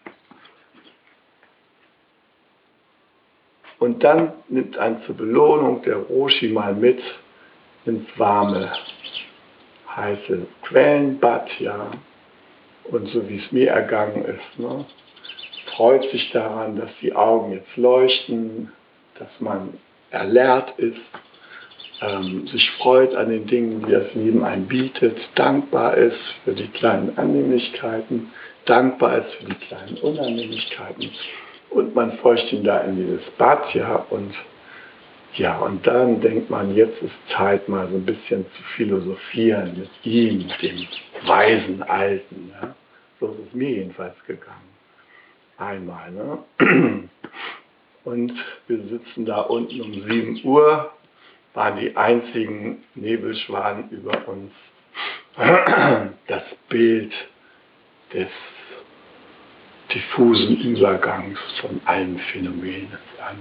Und 3.78 4.04
dann 4.04 4.32
nimmt 4.48 4.78
ein 4.78 5.02
zur 5.06 5.16
Belohnung 5.16 5.82
der 5.82 5.96
Roshi 5.96 6.48
mal 6.48 6.74
mit 6.74 7.00
ins 7.84 8.06
warme, 8.16 8.72
heiße 9.96 10.46
Quellenbad, 10.62 11.48
ja. 11.58 11.90
und 12.84 13.08
so 13.08 13.28
wie 13.28 13.38
es 13.38 13.50
mir 13.50 13.70
ergangen 13.70 14.24
ist, 14.24 14.58
ne, 14.58 14.84
freut 15.74 16.04
sich 16.10 16.30
daran, 16.30 16.76
dass 16.76 16.90
die 17.00 17.14
Augen 17.14 17.52
jetzt 17.52 17.76
leuchten, 17.76 18.72
dass 19.18 19.40
man 19.40 19.74
erlehrt 20.10 20.78
ist, 20.78 21.00
ähm, 22.02 22.46
sich 22.48 22.70
freut 22.72 23.14
an 23.14 23.30
den 23.30 23.46
Dingen, 23.46 23.84
die 23.86 23.92
das 23.92 24.12
Leben 24.14 24.44
einem 24.44 24.66
bietet, 24.66 25.18
dankbar 25.34 25.96
ist 25.96 26.18
für 26.44 26.52
die 26.52 26.68
kleinen 26.68 27.16
Annehmlichkeiten, 27.16 28.30
dankbar 28.64 29.18
ist 29.18 29.32
für 29.34 29.44
die 29.46 29.66
kleinen 29.66 29.96
Unannehmlichkeiten 29.98 31.10
und 31.70 31.94
man 31.94 32.18
feucht 32.18 32.52
ihn 32.52 32.64
da 32.64 32.80
in 32.80 32.96
dieses 32.96 33.24
Bad 33.38 33.74
ja 33.74 34.06
und 34.10 34.34
ja, 35.34 35.58
und 35.60 35.86
dann 35.86 36.20
denkt 36.20 36.50
man, 36.50 36.74
jetzt 36.74 37.00
ist 37.00 37.14
Zeit, 37.34 37.66
mal 37.66 37.88
so 37.88 37.96
ein 37.96 38.04
bisschen 38.04 38.44
zu 38.54 38.62
philosophieren 38.76 39.78
mit 39.78 39.90
ihm, 40.04 40.46
dem 40.60 40.86
weisen 41.26 41.82
Alten. 41.82 42.52
Ja? 42.60 42.74
So 43.18 43.28
ist 43.28 43.48
es 43.48 43.54
mir 43.54 43.70
jedenfalls 43.70 44.14
gegangen. 44.26 44.68
Einmal. 45.56 46.10
Ne? 46.10 46.38
Und 48.04 48.32
wir 48.66 48.78
sitzen 48.88 49.24
da 49.24 49.40
unten 49.42 49.80
um 49.80 49.92
7 49.92 50.40
Uhr, 50.44 50.92
waren 51.54 51.78
die 51.78 51.96
einzigen 51.96 52.84
Nebelschwaden 52.94 53.90
über 53.90 54.28
uns. 54.28 54.52
Das 56.26 56.42
Bild 56.68 57.12
des 58.12 58.28
diffusen 59.92 60.60
Übergangs 60.60 61.38
von 61.60 61.80
allen 61.84 62.18
Phänomenen 62.18 62.98
an 63.26 63.38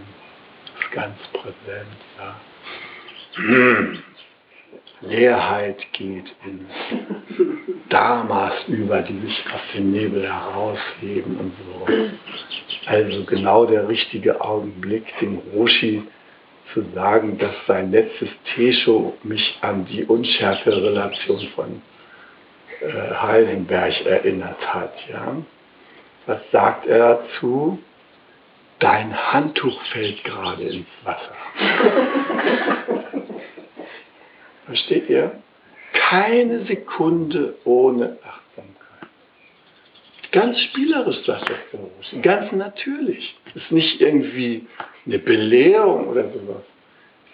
ist 0.79 0.91
ganz 0.91 1.17
präsent. 1.33 1.97
Ja. 2.17 2.35
Leerheit 5.01 5.81
geht 5.93 6.31
in 6.45 6.65
Dharmas 7.89 8.53
über, 8.67 9.01
die 9.01 9.19
sich 9.19 9.43
aus 9.53 9.61
dem 9.75 9.91
Nebel 9.91 10.23
herausheben 10.23 11.37
und 11.37 11.53
so. 11.57 11.87
Also 12.85 13.23
genau 13.25 13.65
der 13.65 13.87
richtige 13.87 14.41
Augenblick, 14.41 15.05
dem 15.19 15.39
Roshi 15.53 16.03
zu 16.73 16.83
sagen, 16.93 17.37
dass 17.37 17.53
sein 17.67 17.91
letztes 17.91 18.29
Tesho 18.55 19.17
mich 19.23 19.57
an 19.61 19.85
die 19.85 20.03
unschärfe 20.05 20.71
Relation 20.71 21.39
von 21.55 21.81
äh, 22.81 23.13
Heisenberg 23.13 24.05
erinnert 24.05 24.73
hat. 24.73 24.93
Ja? 25.09 25.37
Was 26.25 26.39
sagt 26.51 26.87
er 26.87 27.15
dazu? 27.15 27.79
Dein 28.79 29.15
Handtuch 29.15 29.79
fällt 29.93 30.23
gerade 30.23 30.63
ins 30.63 30.87
Wasser. 31.03 31.35
Versteht 34.65 35.09
ihr? 35.09 35.31
Keine 35.93 36.65
Sekunde 36.65 37.55
ohne. 37.63 38.17
Ganz 40.31 40.59
spielerisch 40.61 41.23
das 41.25 41.41
Groß, 41.41 42.21
ganz 42.21 42.51
natürlich. 42.53 43.35
Ist 43.53 43.71
nicht 43.71 43.99
irgendwie 43.99 44.65
eine 45.05 45.19
Belehrung 45.19 46.07
oder 46.07 46.29
sowas. 46.29 46.63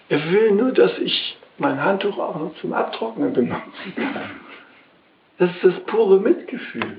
Er 0.08 0.32
will 0.32 0.52
nur, 0.52 0.72
dass 0.72 0.98
ich 0.98 1.36
mein 1.58 1.82
Handtuch 1.82 2.18
auch 2.18 2.36
noch 2.36 2.56
zum 2.60 2.72
Abtrocknen 2.72 3.32
benutzen 3.32 3.94
kann. 3.94 4.30
Das 5.38 5.50
ist 5.50 5.64
das 5.64 5.80
pure 5.86 6.18
Mitgefühl. 6.18 6.98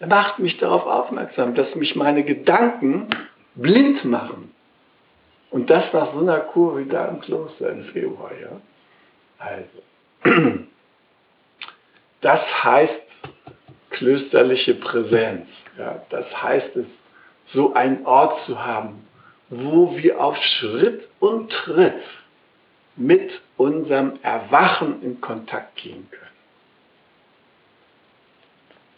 Er 0.00 0.06
macht 0.06 0.38
mich 0.38 0.58
darauf 0.58 0.86
aufmerksam, 0.86 1.54
dass 1.54 1.74
mich 1.74 1.96
meine 1.96 2.24
Gedanken 2.24 3.08
blind 3.54 4.04
machen. 4.04 4.54
Und 5.50 5.68
das 5.70 5.92
nach 5.92 6.12
so 6.12 6.20
einer 6.20 6.40
Kur 6.40 6.78
wie 6.78 6.86
da 6.86 7.06
im 7.06 7.20
Kloster 7.20 7.70
im 7.70 7.84
Februar, 7.84 8.30
ja. 8.40 8.60
Also, 9.38 10.58
das 12.20 12.40
heißt 12.64 13.09
klösterliche 14.00 14.74
Präsenz. 14.74 15.46
Ja. 15.78 16.02
Das 16.10 16.26
heißt 16.42 16.74
es, 16.76 16.86
so 17.52 17.74
einen 17.74 18.06
Ort 18.06 18.44
zu 18.46 18.58
haben, 18.58 19.06
wo 19.50 19.96
wir 19.96 20.20
auf 20.20 20.36
Schritt 20.36 21.08
und 21.20 21.50
Tritt 21.50 22.02
mit 22.96 23.30
unserem 23.56 24.14
Erwachen 24.22 25.02
in 25.02 25.20
Kontakt 25.20 25.76
gehen 25.76 26.08
können. 26.10 26.26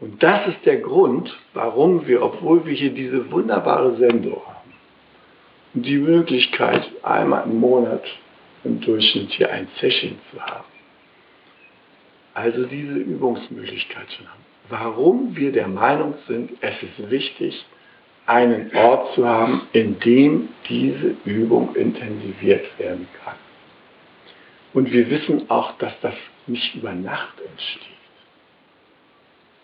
Und 0.00 0.22
das 0.22 0.46
ist 0.48 0.64
der 0.64 0.78
Grund, 0.78 1.36
warum 1.52 2.06
wir, 2.06 2.22
obwohl 2.22 2.64
wir 2.64 2.74
hier 2.74 2.90
diese 2.90 3.30
wunderbare 3.30 3.96
Sendung 3.96 4.40
haben 4.46 4.62
die 5.74 5.96
Möglichkeit, 5.96 6.90
einmal 7.02 7.44
im 7.44 7.58
Monat 7.58 8.04
im 8.64 8.80
Durchschnitt 8.80 9.32
hier 9.32 9.50
ein 9.50 9.68
Session 9.80 10.18
zu 10.30 10.40
haben, 10.40 10.64
also 12.34 12.64
diese 12.66 12.94
Übungsmöglichkeit 12.94 14.12
schon 14.12 14.28
haben, 14.28 14.44
warum 14.68 15.37
wir 15.37 15.53
der 15.53 15.68
Meinung 15.68 16.14
sind, 16.27 16.51
es 16.61 16.75
ist 16.83 17.11
wichtig, 17.11 17.64
einen 18.27 18.75
Ort 18.75 19.14
zu 19.14 19.27
haben, 19.27 19.62
in 19.72 19.98
dem 20.01 20.51
diese 20.68 21.16
Übung 21.25 21.75
intensiviert 21.75 22.79
werden 22.79 23.09
kann. 23.25 23.37
Und 24.72 24.92
wir 24.92 25.11
wissen 25.11 25.51
auch, 25.51 25.77
dass 25.79 25.92
das 26.01 26.14
nicht 26.46 26.75
über 26.75 26.94
Nacht 26.94 27.40
entsteht. 27.40 27.83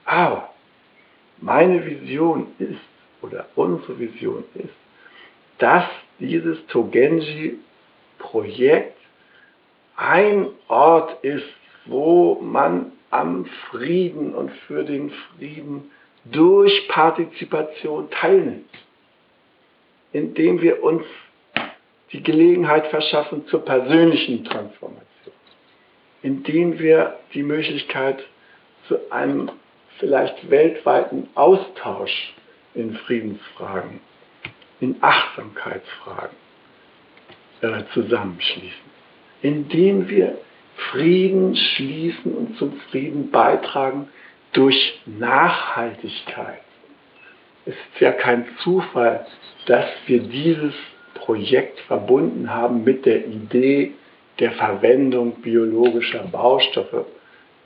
Aber 0.04 0.52
meine 1.38 1.86
Vision 1.86 2.48
ist, 2.58 2.80
oder 3.22 3.46
unsere 3.54 3.98
Vision 3.98 4.44
ist, 4.54 4.74
dass 5.58 5.84
dieses 6.18 6.66
Togenji-Projekt 6.66 8.98
ein 9.96 10.48
Ort 10.68 11.24
ist, 11.24 11.46
wo 11.86 12.38
man 12.40 12.92
am 13.10 13.46
Frieden 13.70 14.34
und 14.34 14.50
für 14.66 14.84
den 14.84 15.10
Frieden 15.10 15.90
durch 16.24 16.88
Partizipation 16.88 18.10
teilnimmt, 18.10 18.68
indem 20.12 20.60
wir 20.60 20.82
uns 20.82 21.04
die 22.12 22.22
Gelegenheit 22.22 22.86
verschaffen 22.88 23.46
zur 23.48 23.64
persönlichen 23.64 24.44
Transformation, 24.44 25.34
indem 26.22 26.78
wir 26.78 27.18
die 27.34 27.42
Möglichkeit 27.42 28.24
zu 28.88 29.10
einem 29.10 29.50
vielleicht 29.98 30.50
weltweiten 30.50 31.28
Austausch 31.34 32.34
in 32.74 32.94
Friedensfragen, 32.94 34.00
in 34.80 34.96
Achtsamkeitsfragen 35.00 36.36
äh, 37.60 37.82
zusammenschließen, 37.92 38.88
indem 39.42 40.08
wir 40.08 40.38
Frieden 40.90 41.56
schließen 41.56 42.34
und 42.34 42.56
zum 42.58 42.80
Frieden 42.90 43.30
beitragen 43.30 44.08
durch 44.52 45.00
Nachhaltigkeit. 45.06 46.60
Es 47.66 47.74
ist 47.74 48.00
ja 48.00 48.12
kein 48.12 48.46
Zufall, 48.62 49.26
dass 49.66 49.86
wir 50.06 50.20
dieses 50.20 50.72
Projekt 51.14 51.80
verbunden 51.80 52.52
haben 52.52 52.84
mit 52.84 53.04
der 53.04 53.26
Idee 53.26 53.92
der 54.38 54.52
Verwendung 54.52 55.42
biologischer 55.42 56.22
Baustoffe, 56.22 57.06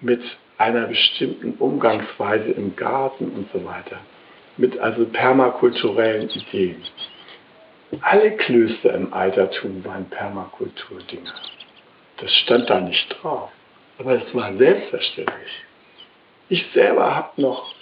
mit 0.01 0.23
einer 0.59 0.87
bestimmten 0.87 1.53
Umgangsweise 1.59 2.51
im 2.53 2.75
Garten 2.77 3.29
und 3.31 3.49
so 3.53 3.65
weiter. 3.65 3.99
Mit 4.57 4.79
also 4.79 5.05
permakulturellen 5.07 6.29
Ideen. 6.31 6.83
Alle 8.01 8.33
Klöster 8.37 8.95
im 8.95 9.13
Altertum 9.13 9.85
waren 9.85 10.07
Permakulturdinger. 10.07 11.35
Das 12.23 12.33
stand 12.37 12.71
da 12.71 12.81
nicht 12.81 13.17
drauf. 13.21 13.51
Aber 13.99 14.15
es 14.15 14.35
war 14.35 14.55
selbstverständlich. 14.55 15.65
Ich 16.49 16.65
selber 16.73 17.15
habe 17.15 17.41
noch 17.41 17.75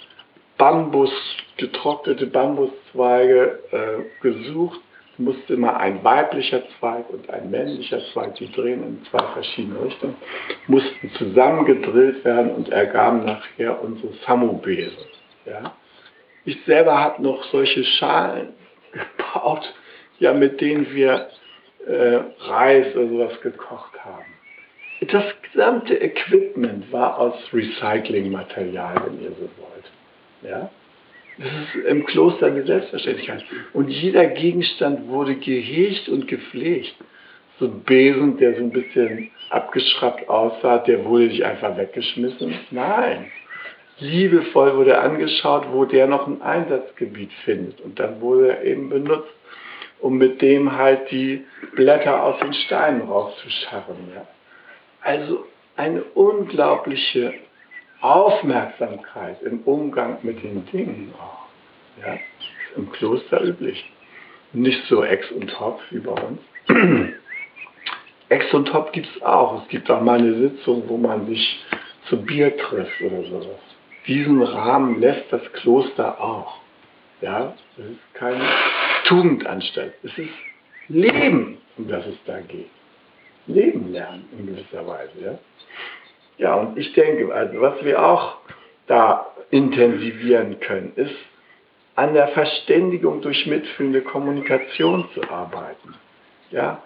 Bambus, 0.57 1.11
getrocknete 1.57 2.27
Bambuszweige 2.27 3.59
äh, 3.71 4.21
gesucht 4.21 4.81
musste 5.21 5.53
immer 5.53 5.77
ein 5.77 6.03
weiblicher 6.03 6.63
Zweig 6.79 7.09
und 7.09 7.29
ein 7.29 7.49
männlicher 7.49 7.99
Zweig, 8.11 8.35
die 8.35 8.51
drehen 8.51 8.83
in 8.83 9.05
zwei 9.09 9.23
verschiedene 9.33 9.83
Richtungen, 9.83 10.15
mussten 10.67 11.11
zusammengedrillt 11.17 12.25
werden 12.25 12.51
und 12.51 12.69
ergaben 12.69 13.25
nachher 13.25 13.81
unsere 13.83 14.13
Samubese. 14.25 15.05
Ja? 15.45 15.73
Ich 16.45 16.57
selber 16.65 16.97
habe 16.97 17.21
noch 17.21 17.43
solche 17.45 17.83
Schalen 17.83 18.53
gebaut, 18.91 19.73
ja, 20.19 20.33
mit 20.33 20.61
denen 20.61 20.91
wir 20.93 21.29
äh, 21.87 22.19
Reis 22.39 22.95
oder 22.95 23.07
sowas 23.07 23.41
gekocht 23.41 24.03
haben. 24.03 24.25
Das 25.07 25.23
gesamte 25.41 25.95
Equipment 25.95 26.91
war 26.91 27.17
aus 27.19 27.33
Recyclingmaterial, 27.51 29.01
wenn 29.05 29.21
ihr 29.21 29.31
so 29.31 29.49
wollt. 29.57 29.91
Ja? 30.43 30.69
Das 31.37 31.47
ist 31.47 31.85
im 31.87 32.05
Kloster 32.05 32.47
eine 32.47 32.63
Selbstverständlichkeit. 32.63 33.43
Und 33.73 33.89
jeder 33.89 34.27
Gegenstand 34.27 35.07
wurde 35.07 35.35
gehegt 35.35 36.07
und 36.07 36.27
gepflegt. 36.27 36.93
So 37.59 37.65
ein 37.65 37.83
Besen, 37.83 38.37
der 38.37 38.55
so 38.55 38.61
ein 38.61 38.71
bisschen 38.71 39.31
abgeschraubt 39.49 40.29
aussah, 40.29 40.79
der 40.79 41.03
wurde 41.05 41.27
nicht 41.27 41.43
einfach 41.43 41.77
weggeschmissen. 41.77 42.53
Nein. 42.69 43.31
Liebevoll 43.99 44.75
wurde 44.77 44.99
angeschaut, 44.99 45.67
wo 45.71 45.85
der 45.85 46.07
noch 46.07 46.27
ein 46.27 46.41
Einsatzgebiet 46.41 47.31
findet. 47.45 47.81
Und 47.81 47.99
dann 47.99 48.19
wurde 48.21 48.49
er 48.49 48.63
eben 48.63 48.89
benutzt, 48.89 49.29
um 50.01 50.17
mit 50.17 50.41
dem 50.41 50.75
halt 50.75 51.11
die 51.11 51.45
Blätter 51.75 52.23
aus 52.23 52.39
den 52.39 52.53
Steinen 52.53 53.01
rauszuscharren. 53.01 54.11
Ja. 54.15 54.27
Also 55.01 55.45
eine 55.77 56.03
unglaubliche 56.03 57.33
Aufmerksamkeit 58.01 59.41
im 59.43 59.61
Umgang 59.61 60.17
mit 60.23 60.43
den 60.43 60.65
Dingen 60.67 61.13
auch. 61.19 61.47
Ja, 62.03 62.17
im 62.75 62.91
Kloster 62.91 63.43
üblich. 63.43 63.89
Nicht 64.53 64.83
so 64.87 65.03
ex 65.03 65.31
und 65.31 65.49
top 65.51 65.79
wie 65.91 65.99
bei 65.99 66.11
uns. 66.11 66.39
ex 68.29 68.53
und 68.53 68.67
top 68.67 68.91
gibt 68.91 69.07
es 69.15 69.21
auch. 69.21 69.61
Es 69.61 69.69
gibt 69.69 69.89
auch 69.89 70.01
mal 70.01 70.19
eine 70.19 70.35
Sitzung, 70.35 70.83
wo 70.87 70.97
man 70.97 71.27
sich 71.27 71.63
zu 72.09 72.21
Bier 72.21 72.57
trifft 72.57 73.01
oder 73.01 73.23
sowas. 73.23 73.59
Diesen 74.07 74.41
Rahmen 74.41 74.99
lässt 74.99 75.31
das 75.31 75.43
Kloster 75.53 76.19
auch. 76.19 76.59
Ja, 77.21 77.53
es 77.77 77.85
ist 77.85 78.13
keine 78.15 78.43
Tugendanstalt. 79.05 79.93
Es 80.03 80.17
ist 80.17 80.29
Leben, 80.87 81.57
um 81.77 81.87
das 81.87 82.05
es 82.05 82.17
da 82.25 82.39
geht. 82.41 82.69
Leben 83.47 83.91
lernen 83.91 84.27
in 84.37 84.47
gewisser 84.47 84.85
Weise. 84.85 85.11
Ja, 85.19 85.39
ja 86.37 86.55
und 86.55 86.77
ich 86.77 86.93
denke, 86.93 87.33
also 87.33 87.61
was 87.61 87.83
wir 87.83 88.03
auch 88.03 88.37
da 88.87 89.27
intensivieren 89.49 90.59
können, 90.59 90.93
ist 90.95 91.15
an 91.95 92.13
der 92.13 92.29
Verständigung 92.29 93.21
durch 93.21 93.45
mitfühlende 93.45 94.01
Kommunikation 94.01 95.09
zu 95.13 95.29
arbeiten. 95.29 95.95
Ja, 96.51 96.81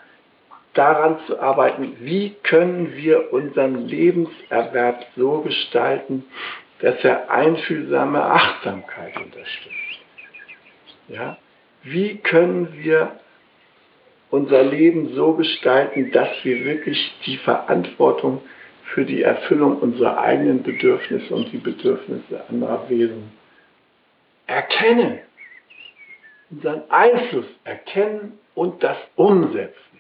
daran 0.74 1.20
zu 1.26 1.40
arbeiten, 1.40 1.96
wie 2.00 2.36
können 2.44 2.96
wir 2.96 3.34
unseren 3.34 3.88
Lebenserwerb 3.88 5.06
so 5.16 5.42
gestalten, 5.42 6.26
dass 6.80 7.04
er 7.04 7.32
einfühlsame 7.32 8.22
Achtsamkeit 8.22 9.16
unterstützt. 9.18 10.00
Ja? 11.08 11.38
Wie 11.86 12.18
können 12.18 12.74
wir 12.74 13.20
unser 14.32 14.64
Leben 14.64 15.14
so 15.14 15.34
gestalten, 15.34 16.12
dass 16.12 16.30
wir 16.44 16.66
wirklich 16.66 17.14
die 17.26 17.38
Verantwortung 17.38 18.42
für 18.86 19.06
die 19.06 19.22
Erfüllung 19.22 19.80
unserer 19.80 20.18
eigenen 20.18 20.64
Bedürfnisse 20.64 21.34
und 21.34 21.52
die 21.52 21.58
Bedürfnisse 21.58 22.44
anderer 22.50 22.90
Wesen 22.90 23.32
erkennen, 24.48 25.20
unseren 26.50 26.90
Einfluss 26.90 27.46
erkennen 27.64 28.40
und 28.56 28.84
das 28.84 28.98
umsetzen. 29.16 30.00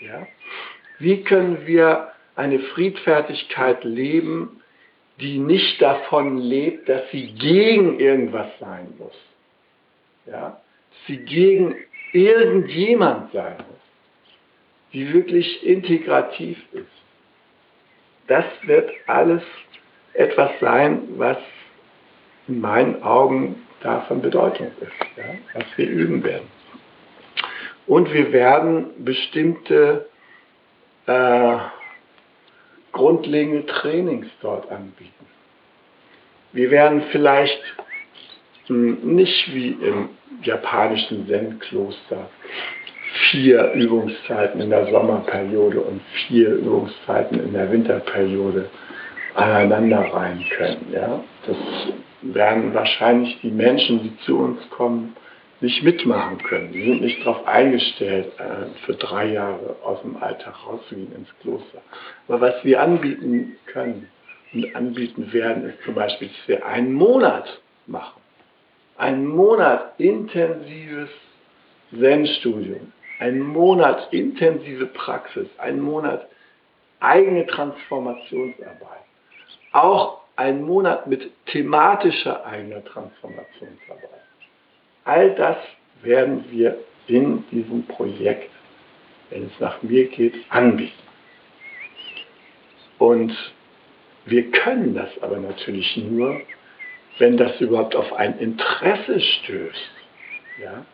Ja? 0.00 0.26
Wie 0.98 1.22
können 1.24 1.66
wir 1.66 2.12
eine 2.34 2.58
Friedfertigkeit 2.58 3.84
leben, 3.84 4.62
die 5.18 5.38
nicht 5.38 5.80
davon 5.80 6.36
lebt, 6.38 6.90
dass 6.90 7.10
sie 7.10 7.32
gegen 7.32 8.00
irgendwas 8.00 8.48
sein 8.60 8.92
muss? 8.98 9.16
Ja? 10.26 10.60
Sie 11.06 11.18
gegen 11.18 11.76
irgendjemand 12.12 13.32
sein 13.32 13.56
muss, 13.58 13.80
die 14.92 15.12
wirklich 15.12 15.64
integrativ 15.64 16.58
ist. 16.72 16.86
Das 18.26 18.44
wird 18.62 18.90
alles 19.06 19.42
etwas 20.14 20.50
sein, 20.60 21.02
was 21.16 21.38
in 22.48 22.60
meinen 22.60 23.02
Augen 23.02 23.66
davon 23.80 24.22
Bedeutung 24.22 24.68
ist, 24.80 25.16
ja? 25.16 25.34
was 25.54 25.64
wir 25.76 25.88
üben 25.88 26.24
werden. 26.24 26.48
Und 27.86 28.12
wir 28.12 28.32
werden 28.32 29.04
bestimmte 29.04 30.08
äh, 31.06 31.56
grundlegende 32.92 33.66
Trainings 33.66 34.26
dort 34.40 34.70
anbieten. 34.70 35.12
Wir 36.52 36.70
werden 36.70 37.02
vielleicht 37.12 37.62
hm, 38.66 39.14
nicht 39.14 39.54
wie 39.54 39.72
im 39.72 40.08
japanischen 40.42 41.26
Zen-Kloster 41.28 42.28
vier 43.30 43.72
Übungszeiten 43.72 44.60
in 44.60 44.70
der 44.70 44.86
Sommerperiode 44.86 45.80
und 45.80 46.00
vier 46.26 46.50
Übungszeiten 46.50 47.40
in 47.40 47.52
der 47.52 47.70
Winterperiode 47.70 48.68
aneinander 49.34 50.00
rein 50.12 50.44
können. 50.56 50.92
Ja? 50.92 51.22
Das 51.46 51.56
werden 52.22 52.74
wahrscheinlich 52.74 53.38
die 53.42 53.50
Menschen, 53.50 54.02
die 54.02 54.16
zu 54.24 54.38
uns 54.38 54.58
kommen, 54.70 55.16
nicht 55.60 55.82
mitmachen 55.82 56.38
können. 56.38 56.72
Die 56.72 56.82
sind 56.82 57.00
nicht 57.00 57.20
darauf 57.20 57.46
eingestellt, 57.46 58.32
äh, 58.38 58.84
für 58.84 58.94
drei 58.94 59.32
Jahre 59.32 59.76
aus 59.82 60.02
dem 60.02 60.16
Alltag 60.22 60.54
rauszugehen 60.66 61.14
ins 61.14 61.28
Kloster. 61.40 61.80
Aber 62.28 62.40
was 62.42 62.64
wir 62.64 62.82
anbieten 62.82 63.56
können 63.66 64.08
und 64.52 64.76
anbieten 64.76 65.32
werden, 65.32 65.70
ist 65.70 65.82
zum 65.84 65.94
Beispiel, 65.94 66.28
dass 66.28 66.48
wir 66.48 66.66
einen 66.66 66.92
Monat 66.92 67.60
machen. 67.86 68.20
Einen 68.98 69.26
Monat 69.26 69.94
intensives 69.98 71.10
Zen-Studium, 71.90 72.92
einen 73.18 73.40
Monat 73.40 74.12
intensive 74.12 74.86
Praxis, 74.86 75.46
einen 75.58 75.80
Monat 75.80 76.26
eigene 77.00 77.46
Transformationsarbeit. 77.46 79.04
Auch 79.72 80.20
einen 80.36 80.62
Monat 80.62 81.06
mit 81.06 81.30
thematischer 81.46 82.44
eigener 82.44 82.84
Transformationsarbeit. 82.84 84.10
All 85.04 85.34
das 85.34 85.56
werden 86.02 86.44
wir 86.50 86.78
in 87.06 87.44
diesem 87.50 87.86
Projekt, 87.86 88.50
wenn 89.30 89.44
es 89.46 89.60
nach 89.60 89.82
mir 89.82 90.06
geht, 90.08 90.34
anbieten. 90.50 90.92
Und 92.98 93.32
wir 94.24 94.50
können 94.50 94.94
das 94.94 95.10
aber 95.22 95.36
natürlich 95.38 95.96
nur, 95.96 96.40
wenn 97.18 97.36
das 97.36 97.60
überhaupt 97.60 97.96
auf 97.96 98.12
ein 98.12 98.38
Interesse 98.38 99.20
stößt. 99.20 99.90
Ja? 100.62 100.84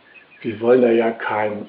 Wir 0.43 0.61
wollen 0.61 0.83
da 0.83 0.91
ja 0.91 1.11
kein 1.11 1.67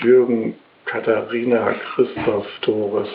Jürgen, 0.00 0.56
Katharina, 0.84 1.74
Christoph, 1.94 2.46
Doris, 2.62 3.08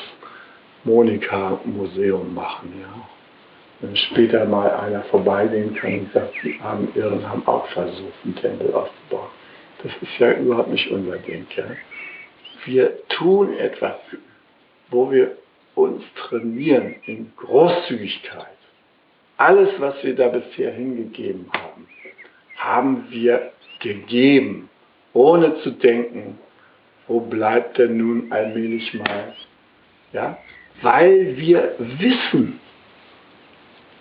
Monika 0.84 1.60
Museum 1.66 2.34
machen. 2.34 2.74
Ja? 2.82 3.08
wenn 3.82 3.96
später 3.96 4.46
mal 4.46 4.72
einer 4.72 5.04
vorbeigehen 5.04 5.76
kann 5.76 6.00
und 6.00 6.14
sagt, 6.14 6.34
die 6.44 6.60
armen 6.62 6.88
Irren 6.96 7.28
haben 7.28 7.46
auch 7.48 7.68
versucht, 7.68 8.14
einen 8.24 8.36
Tempel 8.36 8.74
aufzubauen. 8.74 9.30
Das 9.84 9.92
ist 10.02 10.20
ja 10.20 10.32
überhaupt 10.34 10.70
nicht 10.70 10.90
unser 10.90 11.18
Ding. 11.18 11.46
Ja? 11.56 11.66
Wir 12.66 13.08
tun 13.10 13.56
etwas, 13.58 13.98
wo 14.90 15.12
wir 15.12 15.38
uns 15.76 16.04
trainieren 16.16 16.96
in 17.06 17.32
Großzügigkeit. 17.36 18.55
Alles, 19.38 19.70
was 19.80 20.02
wir 20.04 20.16
da 20.16 20.30
bisher 20.30 20.72
hingegeben 20.72 21.50
haben, 21.52 21.88
haben 22.56 23.06
wir 23.10 23.52
gegeben, 23.80 24.70
ohne 25.14 25.60
zu 25.62 25.72
denken, 25.72 26.40
wo 27.08 27.20
bleibt 27.20 27.78
denn 27.78 27.98
nun 27.98 28.32
allmählich 28.32 28.94
mal? 28.94 29.34
Ja? 30.14 30.38
Weil 30.82 31.38
wir 31.38 31.76
wissen, 31.78 32.60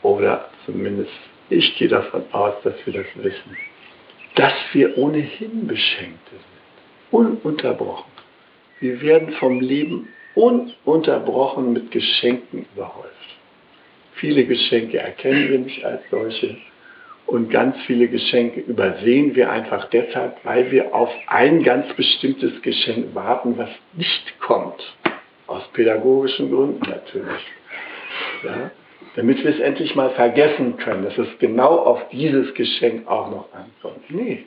oder 0.03 0.49
zumindest 0.65 1.13
ich 1.51 1.77
gehe 1.77 1.89
davon 1.89 2.25
aus, 2.33 2.55
dass 2.63 2.75
wir 2.87 2.93
das 2.93 3.07
wissen, 3.17 3.57
dass 4.37 4.55
wir 4.73 4.97
ohnehin 4.97 5.67
Beschenkte 5.67 6.31
sind, 6.31 7.11
ununterbrochen. 7.11 8.11
Wir 8.81 9.01
werden 9.03 9.33
vom 9.35 9.61
Leben 9.61 10.09
ununterbrochen 10.35 11.73
mit 11.73 11.91
Geschenken 11.91 12.67
überhäuft. 12.75 13.34
Viele 14.15 14.45
Geschenke 14.45 14.99
erkennen 14.99 15.51
wir 15.51 15.59
nicht 15.59 15.85
als 15.85 16.03
solche 16.11 16.57
und 17.27 17.51
ganz 17.51 17.77
viele 17.87 18.09
Geschenke 18.09 18.61
übersehen 18.61 19.35
wir 19.35 19.51
einfach 19.51 19.89
deshalb, 19.91 20.37
weil 20.45 20.71
wir 20.71 20.95
auf 20.95 21.11
ein 21.27 21.63
ganz 21.63 21.93
bestimmtes 21.95 22.61
Geschenk 22.63 23.15
warten, 23.15 23.57
was 23.57 23.71
nicht 23.95 24.39
kommt. 24.41 24.81
Aus 25.47 25.63
pädagogischen 25.73 26.51
Gründen 26.51 26.89
natürlich. 26.89 27.43
Ja? 28.45 28.71
damit 29.17 29.45
wir 29.45 29.51
es 29.51 29.61
endlich 29.61 29.95
mal 29.95 30.11
vergessen 30.11 30.77
können, 30.77 31.05
dass 31.05 31.17
es 31.19 31.29
genau 31.39 31.79
auf 31.79 32.09
dieses 32.11 32.53
Geschenk 32.55 33.07
auch 33.07 33.31
noch 33.31 33.49
ankommt. 33.53 34.05
Nee. 34.09 34.45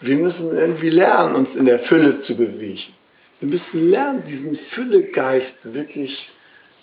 Wir 0.00 0.16
müssen 0.16 0.56
irgendwie 0.56 0.90
lernen, 0.90 1.34
uns 1.34 1.54
in 1.56 1.64
der 1.64 1.80
Fülle 1.80 2.22
zu 2.22 2.36
bewegen. 2.36 2.94
Wir 3.40 3.48
müssen 3.48 3.90
lernen, 3.90 4.22
diesen 4.28 4.56
Füllegeist 4.70 5.54
wirklich 5.64 6.28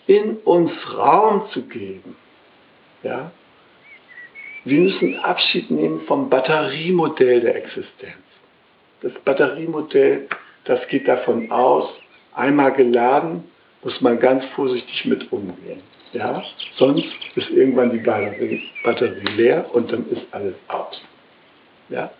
in 0.07 0.37
uns 0.37 0.71
Raum 0.95 1.49
zu 1.51 1.63
geben. 1.63 2.15
Ja? 3.03 3.31
Wir 4.63 4.79
müssen 4.79 5.19
Abschied 5.19 5.69
nehmen 5.69 6.01
vom 6.07 6.29
Batteriemodell 6.29 7.41
der 7.41 7.55
Existenz. 7.55 8.15
Das 9.01 9.13
Batteriemodell, 9.23 10.27
das 10.65 10.87
geht 10.87 11.07
davon 11.07 11.51
aus, 11.51 11.89
einmal 12.33 12.73
geladen, 12.73 13.43
muss 13.83 14.01
man 14.01 14.19
ganz 14.19 14.43
vorsichtig 14.55 15.05
mit 15.05 15.31
umgehen. 15.31 15.81
Ja? 16.13 16.43
Sonst 16.77 17.05
ist 17.35 17.49
irgendwann 17.51 17.91
die 17.91 17.99
Batterie, 17.99 18.63
Batterie 18.83 19.35
leer 19.35 19.69
und 19.73 19.91
dann 19.91 20.09
ist 20.09 20.25
alles 20.31 20.55
aus. 20.67 21.01
Ja? 21.89 22.11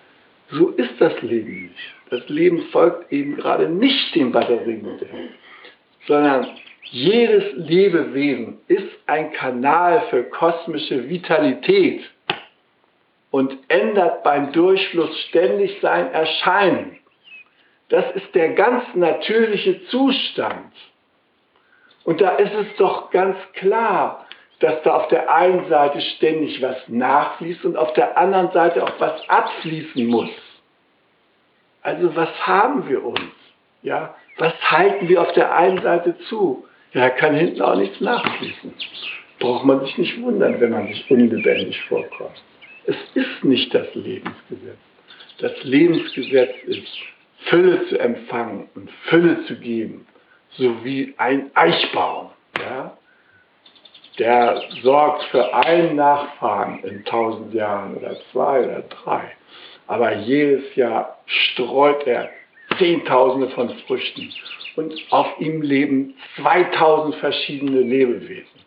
So 0.52 0.70
ist 0.70 0.94
das 1.00 1.20
Leben 1.22 1.64
nicht. 1.64 1.96
Das 2.12 2.30
Leben 2.30 2.62
folgt 2.72 3.12
eben 3.12 3.36
gerade 3.36 3.68
nicht 3.68 4.14
dem 4.14 4.32
Batteriemodell, 4.32 5.30
sondern 6.08 6.48
jedes 6.92 7.54
Lebewesen 7.54 8.60
ist 8.68 8.90
ein 9.08 9.34
Kanal 9.34 10.04
für 10.10 10.24
kosmische 10.24 11.10
Vitalität 11.10 12.04
und 13.32 13.58
ändert 13.68 14.24
beim 14.24 14.52
Durchfluss 14.52 15.18
ständig 15.30 15.80
sein 15.82 16.12
Erscheinen. 16.12 17.00
Das 17.90 18.06
ist 18.16 18.34
der 18.34 18.54
ganz 18.54 18.84
natürliche 18.96 19.86
Zustand. 19.88 20.72
Und 22.04 22.22
da 22.22 22.36
ist 22.38 22.54
es 22.54 22.76
doch 22.78 23.12
ganz 23.12 23.36
klar, 23.54 24.26
dass 24.60 24.82
da 24.84 24.96
auf 24.96 25.08
der 25.10 25.34
einen 25.34 25.68
Seite 25.68 26.00
ständig 26.02 26.62
was 26.62 26.78
nachfließt 26.88 27.66
und 27.66 27.78
auf 27.78 27.94
der 27.94 28.18
anderen 28.18 28.52
Seite 28.52 28.84
auch 28.84 29.00
was 29.00 29.28
abfließen 29.28 30.06
muss. 30.08 30.30
Also 31.82 32.16
was 32.16 32.30
haben 32.48 32.88
wir 32.88 33.04
uns? 33.04 33.20
Ja, 33.82 34.16
was 34.38 34.54
halten 34.72 35.08
wir 35.08 35.22
auf 35.22 35.34
der 35.34 35.54
einen 35.54 35.82
Seite 35.82 36.18
zu? 36.30 36.66
Ja, 36.96 37.10
kann 37.10 37.36
hinten 37.36 37.62
auch 37.62 37.76
nichts 37.76 38.00
nachfließen. 38.00 38.74
Braucht 39.40 39.66
man 39.66 39.82
sich 39.82 39.98
nicht 39.98 40.22
wundern, 40.22 40.62
wenn 40.62 40.72
man 40.72 40.88
sich 40.88 41.12
unlebendig 41.12 41.78
vorkommt. 41.90 42.42
Es 42.86 42.96
ist 43.16 43.44
nicht 43.44 43.74
das 43.74 43.94
Lebensgesetz. 43.96 44.78
Das 45.40 45.64
Lebensgesetz 45.64 46.56
ist, 46.64 46.88
Fülle 47.50 47.86
zu 47.88 48.00
empfangen 48.00 48.70
und 48.76 48.90
Fülle 49.10 49.44
zu 49.46 49.60
geben, 49.60 50.08
so 50.52 50.86
wie 50.86 51.14
ein 51.18 51.52
Eichbaum. 51.54 52.30
Ja? 52.60 52.98
Der 54.18 54.64
sorgt 54.82 55.24
für 55.26 55.54
einen 55.54 55.98
Nachfahren 55.98 56.82
in 56.86 57.04
tausend 57.04 57.54
Jahren 57.54 57.98
oder 57.98 58.16
zwei 58.32 58.62
oder 58.62 58.84
drei. 58.84 59.34
Aber 59.88 60.16
jedes 60.16 60.74
Jahr 60.76 61.20
streut 61.26 62.08
er 62.08 62.30
Zehntausende 62.78 63.50
von 63.50 63.70
Früchten 63.88 64.32
und 64.76 64.94
auf 65.12 65.28
ihm 65.40 65.62
leben 65.62 66.16
2000 66.38 67.16
verschiedene 67.16 67.82
Lebewesen. 67.82 68.66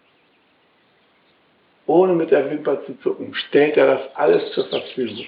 Ohne 1.87 2.13
mit 2.13 2.31
der 2.31 2.51
Wimper 2.51 2.85
zu 2.85 2.99
zucken, 3.01 3.35
stellt 3.35 3.77
er 3.77 3.87
das 3.87 4.17
alles 4.17 4.53
zur 4.53 4.67
Verfügung. 4.69 5.27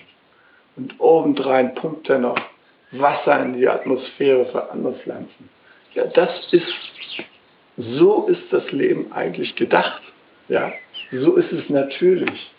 Und 0.76 0.94
obendrein 0.98 1.74
pumpt 1.74 2.08
er 2.08 2.18
noch 2.18 2.38
Wasser 2.92 3.42
in 3.42 3.54
die 3.54 3.68
Atmosphäre 3.68 4.46
für 4.46 4.70
andere 4.70 4.94
Pflanzen. 4.94 5.48
Ja, 5.94 6.06
das 6.06 6.30
ist, 6.52 6.66
so 7.76 8.26
ist 8.26 8.52
das 8.52 8.70
Leben 8.72 9.12
eigentlich 9.12 9.54
gedacht. 9.56 10.02
Ja, 10.48 10.72
so 11.12 11.36
ist 11.36 11.52
es 11.52 11.68
natürlich. 11.68 12.50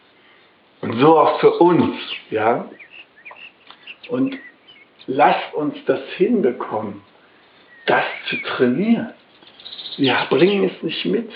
Und 0.82 1.00
so 1.00 1.20
auch 1.20 1.40
für 1.40 1.52
uns. 1.60 1.96
Ja, 2.32 2.70
und 4.10 4.38
lasst 5.08 5.54
uns 5.54 5.76
das 5.86 6.02
hinbekommen, 6.18 7.02
das 7.86 8.04
zu 8.30 8.38
trainieren. 8.38 9.14
Wir 9.98 10.18
bringen 10.30 10.72
es 10.74 10.84
nicht 10.84 11.06
mit. 11.06 11.30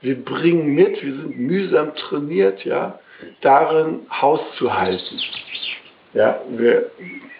Wir 0.00 0.22
bringen 0.22 0.74
mit, 0.74 1.02
wir 1.02 1.14
sind 1.14 1.38
mühsam 1.38 1.94
trainiert, 1.96 2.64
ja, 2.64 3.00
darin 3.40 4.06
Haus 4.10 4.40
zu 4.56 4.72
halten. 4.72 5.18
Ja, 6.14 6.40
wir 6.50 6.90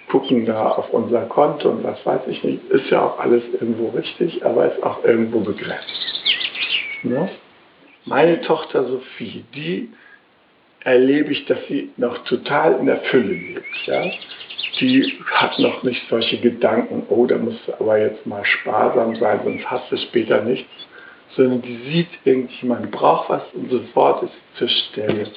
gucken 0.08 0.44
da 0.46 0.70
auf 0.70 0.90
unser 0.90 1.22
Konto 1.26 1.70
und 1.70 1.84
was 1.84 2.04
weiß 2.04 2.22
ich 2.28 2.42
nicht, 2.42 2.64
ist 2.70 2.90
ja 2.90 3.02
auch 3.02 3.18
alles 3.18 3.42
irgendwo 3.52 3.88
richtig, 3.90 4.44
aber 4.44 4.72
ist 4.72 4.82
auch 4.82 5.04
irgendwo 5.04 5.40
begrenzt. 5.40 6.18
Ne? 7.02 7.28
Meine 8.04 8.40
Tochter 8.40 8.84
Sophie, 8.84 9.44
die 9.54 9.90
erlebe 10.80 11.32
ich, 11.32 11.44
dass 11.46 11.58
sie 11.68 11.90
noch 11.96 12.24
total 12.24 12.78
in 12.80 12.86
der 12.86 13.00
Fülle 13.02 13.34
lebt. 13.34 13.86
Ja? 13.86 14.04
Die 14.80 15.20
hat 15.32 15.58
noch 15.58 15.82
nicht 15.82 16.08
solche 16.08 16.38
Gedanken, 16.38 17.04
oh, 17.08 17.26
da 17.26 17.36
musst 17.36 17.66
du 17.66 17.74
aber 17.74 17.98
jetzt 17.98 18.24
mal 18.26 18.44
sparsam 18.44 19.16
sein, 19.16 19.40
sonst 19.42 19.70
hast 19.70 19.90
du 19.90 19.96
später 19.96 20.42
nichts. 20.42 20.70
Sondern 21.36 21.62
die 21.62 21.76
sieht 21.90 22.08
irgendjemand 22.24 22.90
braucht 22.90 23.28
was 23.28 23.42
und 23.54 23.70
sofort 23.70 24.22
ist 24.24 24.32
sie 24.32 24.58
zur 24.58 24.68
Stelle 24.68 25.30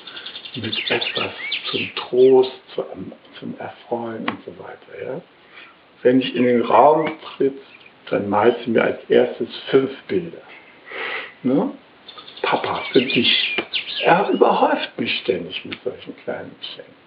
mit 0.56 0.92
etwas 0.92 1.32
zum 1.70 1.90
Trost, 1.96 2.52
zum, 2.76 3.12
zum 3.40 3.56
Erfreuen 3.60 4.30
und 4.30 4.38
so 4.46 4.52
weiter. 4.58 5.06
Ja? 5.06 5.22
Wenn 6.02 6.22
ich 6.22 6.36
in 6.36 6.44
den 6.44 6.62
Raum 6.62 7.12
tritt, 7.36 7.60
dann 8.10 8.30
malt 8.30 8.58
sie 8.64 8.72
mir 8.72 8.84
als 8.84 9.00
erstes 9.10 9.50
fünf 9.70 9.92
Bilder. 10.08 10.42
Ne? 11.44 11.72
Papa, 12.42 12.84
für 12.92 13.02
dich. 13.02 13.56
Er 14.04 14.30
überhäuft 14.30 15.00
mich 15.00 15.20
ständig 15.20 15.64
mit 15.64 15.78
solchen 15.84 16.16
kleinen 16.24 16.56
Geschenken. 16.60 17.01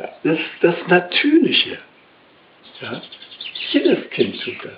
Das 0.00 0.10
ist 0.22 0.40
das 0.62 0.74
Natürliche. 0.88 1.78
Ja? 2.80 3.02
Jedes 3.70 4.08
Kind 4.10 4.40
tut 4.42 4.64
das. 4.64 4.72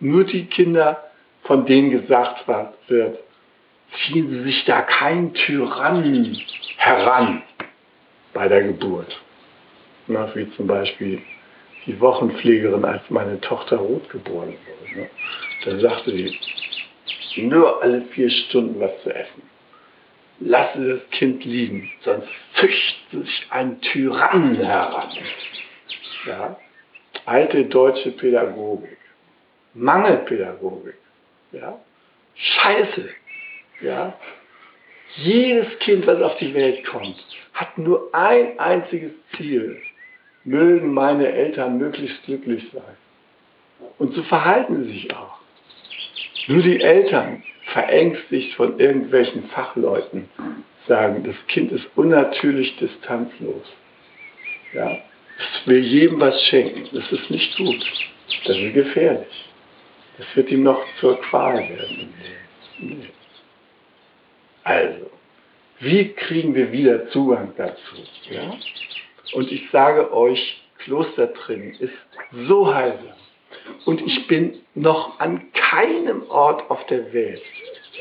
Nur 0.00 0.24
die 0.24 0.46
Kinder, 0.46 1.10
von 1.42 1.66
denen 1.66 1.90
gesagt 1.90 2.48
wird, 2.48 3.18
ziehen 4.06 4.30
sie 4.30 4.42
sich 4.44 4.64
da 4.64 4.80
kein 4.80 5.34
Tyrannen 5.34 6.40
heran 6.78 7.42
bei 8.32 8.48
der 8.48 8.62
Geburt. 8.62 9.14
Na, 10.06 10.34
wie 10.34 10.50
zum 10.56 10.66
Beispiel 10.66 11.20
die 11.86 12.00
Wochenpflegerin, 12.00 12.84
als 12.84 13.02
meine 13.10 13.38
Tochter 13.42 13.76
Rot 13.76 14.08
geboren 14.08 14.54
wurde. 14.54 15.00
Ne? 15.00 15.10
Da 15.64 15.78
sagte 15.80 16.12
sie, 16.12 16.38
nur 17.42 17.82
alle 17.82 18.02
vier 18.06 18.30
Stunden 18.30 18.80
was 18.80 19.02
zu 19.02 19.14
essen 19.14 19.53
lasse 20.40 20.88
das 20.88 21.10
Kind 21.10 21.44
liegen, 21.44 21.90
sonst 22.02 22.28
züchtet 22.54 23.26
sich 23.26 23.46
ein 23.50 23.80
Tyrann 23.80 24.56
heran. 24.56 25.10
Ja? 26.26 26.56
Alte 27.26 27.64
deutsche 27.66 28.10
Pädagogik, 28.12 28.98
Mangelpädagogik, 29.74 30.96
ja? 31.52 31.78
Scheiße. 32.34 33.08
Ja? 33.80 34.18
Jedes 35.16 35.78
Kind, 35.78 36.06
was 36.06 36.20
auf 36.20 36.36
die 36.38 36.52
Welt 36.54 36.84
kommt, 36.86 37.16
hat 37.52 37.78
nur 37.78 38.12
ein 38.12 38.58
einziges 38.58 39.12
Ziel. 39.36 39.80
Mögen 40.42 40.92
meine 40.92 41.30
Eltern 41.30 41.78
möglichst 41.78 42.22
glücklich 42.24 42.68
sein. 42.72 42.96
Und 43.98 44.14
so 44.14 44.22
verhalten 44.24 44.84
sie 44.84 44.92
sich 44.92 45.14
auch. 45.14 45.38
Nur 46.48 46.62
die 46.62 46.80
Eltern 46.80 47.42
verängstigt 47.74 48.54
von 48.54 48.78
irgendwelchen 48.78 49.48
Fachleuten 49.48 50.28
sagen, 50.86 51.24
das 51.24 51.34
Kind 51.48 51.72
ist 51.72 51.84
unnatürlich 51.96 52.76
distanzlos. 52.76 53.66
Ja? 54.72 54.92
Es 54.92 55.66
will 55.66 55.80
jedem 55.84 56.20
was 56.20 56.40
schenken. 56.44 56.88
Das 56.92 57.10
ist 57.10 57.28
nicht 57.30 57.56
gut. 57.56 57.84
Das 58.44 58.56
ist 58.56 58.74
gefährlich. 58.74 59.50
Das 60.18 60.26
wird 60.36 60.50
ihm 60.52 60.62
noch 60.62 60.80
zur 61.00 61.20
Qual 61.22 61.56
werden. 61.56 62.14
Nee. 62.78 63.08
Also, 64.62 65.10
wie 65.80 66.12
kriegen 66.12 66.54
wir 66.54 66.70
wieder 66.70 67.08
Zugang 67.10 67.54
dazu? 67.56 67.96
Ja? 68.30 68.54
Und 69.32 69.50
ich 69.50 69.68
sage 69.72 70.12
euch, 70.14 70.62
Klostertraining 70.78 71.74
ist 71.80 71.92
so 72.46 72.72
heilsam. 72.72 73.16
Und 73.84 74.00
ich 74.00 74.26
bin 74.26 74.60
noch 74.74 75.18
an 75.20 75.52
keinem 75.52 76.28
Ort 76.28 76.70
auf 76.70 76.84
der 76.86 77.12
Welt 77.12 77.42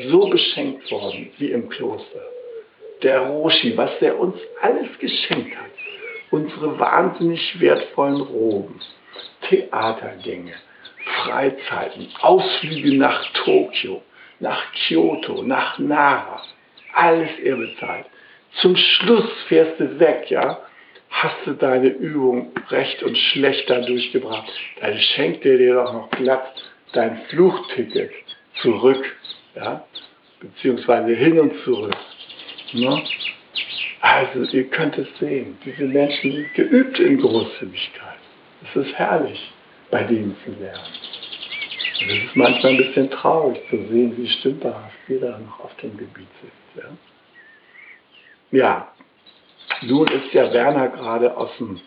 so 0.09 0.27
beschenkt 0.27 0.89
worden 0.91 1.29
wie 1.37 1.51
im 1.51 1.69
Kloster. 1.69 2.21
Der 3.01 3.19
Roshi, 3.19 3.75
was 3.77 3.91
der 3.99 4.17
uns 4.19 4.35
alles 4.61 4.87
geschenkt 4.99 5.55
hat. 5.55 5.71
Unsere 6.31 6.79
wahnsinnig 6.79 7.59
wertvollen 7.59 8.21
Roben, 8.21 8.79
Theatergänge, 9.47 10.53
Freizeiten, 11.23 12.07
Ausflüge 12.21 12.95
nach 12.97 13.23
Tokio, 13.33 14.01
nach 14.39 14.63
Kyoto, 14.73 15.43
nach 15.43 15.77
Nara. 15.77 16.41
Alles 16.95 17.29
er 17.43 17.55
bezahlt. 17.57 18.05
Zum 18.61 18.75
Schluss 18.75 19.29
fährst 19.47 19.79
du 19.79 19.99
weg, 19.99 20.29
ja, 20.29 20.59
hast 21.13 21.45
du 21.45 21.53
deine 21.53 21.89
Übung 21.89 22.51
recht 22.69 23.03
und 23.03 23.15
schlecht 23.15 23.69
da 23.69 23.79
durchgebracht, 23.79 24.51
dann 24.81 24.97
schenkt 24.97 25.45
er 25.45 25.57
dir 25.57 25.75
doch 25.75 25.93
noch 25.93 26.09
glatt 26.09 26.53
dein 26.91 27.21
Fluchticket 27.29 28.11
zurück, 28.61 29.03
ja, 29.55 29.85
beziehungsweise 30.39 31.13
hin 31.13 31.39
und 31.39 31.53
zurück. 31.63 31.95
Ne? 32.73 33.03
Also 34.01 34.43
ihr 34.51 34.67
könnt 34.69 34.97
es 34.97 35.07
sehen, 35.19 35.57
diese 35.63 35.85
Menschen 35.85 36.33
sind 36.33 36.53
geübt 36.55 36.99
in 36.99 37.19
Großzügigkeit. 37.19 38.17
Es 38.63 38.75
ist 38.75 38.93
herrlich, 38.95 39.51
bei 39.91 40.03
denen 40.03 40.35
zu 40.43 40.51
lernen. 40.61 40.83
Und 42.01 42.09
es 42.09 42.23
ist 42.25 42.35
manchmal 42.35 42.71
ein 42.73 42.77
bisschen 42.77 43.09
traurig 43.11 43.61
zu 43.69 43.77
sehen, 43.87 44.17
wie 44.17 44.27
stümperhaft 44.27 44.97
wir 45.07 45.21
da 45.21 45.37
noch 45.37 45.59
auf 45.59 45.75
dem 45.77 45.95
Gebiet 45.95 46.27
sind. 46.41 46.83
Ja, 48.51 48.59
ja 48.59 48.92
nun 49.87 50.07
ist 50.07 50.33
ja 50.33 50.51
Werner 50.53 50.89
gerade 50.89 51.35
aus 51.37 51.49
dem 51.57 51.79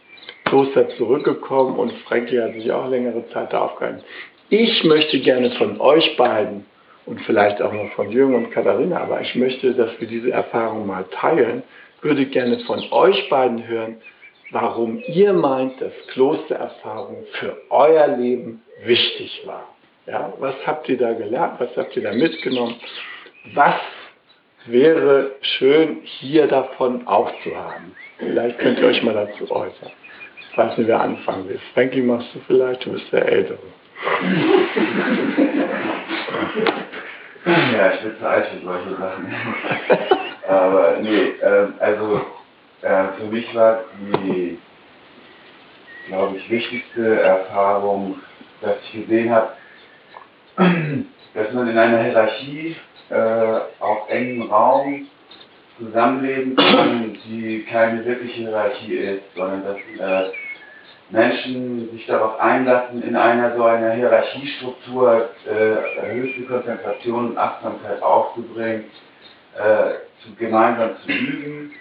Kloster 0.45 0.89
zurückgekommen 0.91 1.79
und 1.79 1.93
Frankie 2.07 2.41
hat 2.41 2.55
sich 2.55 2.71
auch 2.71 2.89
längere 2.89 3.29
Zeit 3.31 3.53
da 3.53 3.63
aufgehalten. 3.63 4.03
Ich 4.49 4.85
möchte 4.85 5.19
gerne 5.21 5.51
von 5.53 5.81
euch 5.81 6.17
beiden 6.17 6.67
und 7.05 7.21
vielleicht 7.23 7.61
auch 7.61 7.73
noch 7.73 7.91
von 7.93 8.11
Jürgen 8.11 8.35
und 8.35 8.51
Katharina, 8.51 9.01
aber 9.01 9.21
ich 9.21 9.35
möchte, 9.35 9.75
dass 9.75 10.01
wir 10.01 10.07
diese 10.07 10.31
Erfahrung 10.31 10.87
mal 10.87 11.05
teilen, 11.11 11.63
würde 12.01 12.27
gerne 12.27 12.61
von 12.61 12.83
euch 12.93 13.29
beiden 13.29 13.67
hören, 13.67 13.97
warum 14.51 15.03
ihr 15.09 15.33
meint, 15.33 15.81
dass 15.81 15.93
Klostererfahrung 16.13 17.25
für 17.33 17.57
euer 17.71 18.09
Leben 18.17 18.63
wichtig 18.85 19.43
war. 19.47 19.69
Ja, 20.07 20.33
was 20.39 20.55
habt 20.65 20.89
ihr 20.89 20.99
da 20.99 21.13
gelernt? 21.15 21.59
Was 21.59 21.77
habt 21.77 21.97
ihr 21.97 22.03
da 22.05 22.13
mitgenommen? 22.13 22.77
Was 23.55 23.75
wäre 24.71 25.33
schön, 25.41 25.99
hier 26.03 26.47
davon 26.47 27.07
auch 27.07 27.31
zu 27.43 27.57
haben. 27.57 27.95
Vielleicht 28.19 28.59
könnt 28.59 28.79
ihr 28.79 28.87
euch 28.87 29.03
mal 29.03 29.14
dazu 29.14 29.51
äußern. 29.51 29.91
Ich 30.51 30.59
weiß 30.59 30.79
nicht, 30.79 30.89
wer 30.89 31.01
anfangen 31.01 31.49
will. 31.49 31.61
Frankie, 31.75 32.03
machst 32.03 32.29
du 32.35 32.41
vielleicht? 32.47 32.85
Du 32.87 32.93
bist 32.93 33.12
der 33.12 33.27
Ältere. 33.27 33.59
Ja, 37.45 37.93
ich 37.93 38.01
bin 38.01 38.19
zu 38.19 38.29
alt 38.29 38.47
für 38.47 38.64
solche 38.64 38.91
Sachen. 38.97 39.35
Aber 40.49 40.97
nee, 41.01 41.35
äh, 41.41 41.69
also 41.81 42.23
äh, 42.83 43.05
für 43.19 43.25
mich 43.25 43.55
war 43.55 43.85
die, 44.25 44.59
glaube 46.09 46.39
ich, 46.39 46.51
wichtigste 46.51 47.21
Erfahrung, 47.21 48.21
dass 48.62 48.77
ich 48.85 49.03
gesehen 49.03 49.31
habe, 49.31 49.51
dass 51.35 51.53
man 51.53 51.69
in 51.69 51.79
einer 51.79 52.03
Hierarchie 52.03 52.77
äh, 53.11 53.61
auf 53.81 54.09
engem 54.09 54.51
Raum 54.51 55.07
zusammenleben 55.79 56.57
kann, 56.57 57.19
die 57.27 57.65
keine 57.65 58.05
wirkliche 58.05 58.43
Hierarchie 58.43 58.95
ist, 58.95 59.23
sondern 59.35 59.65
dass 59.65 59.77
äh, 59.77 60.33
Menschen 61.11 61.91
sich 61.93 62.07
darauf 62.07 62.41
einlassen, 62.41 63.03
in 63.03 63.15
einer 63.15 63.57
so 63.57 63.63
einer 63.63 63.93
Hierarchiestruktur 63.93 65.31
äh, 65.47 66.13
höchste 66.13 66.43
Konzentration 66.43 67.31
und 67.31 67.39
Achtsamkeit 67.39 68.03
aufzubringen, 68.03 68.87
äh, 69.57 70.23
zu, 70.23 70.35
gemeinsam 70.37 70.97
zu 71.05 71.13
üben 71.13 71.73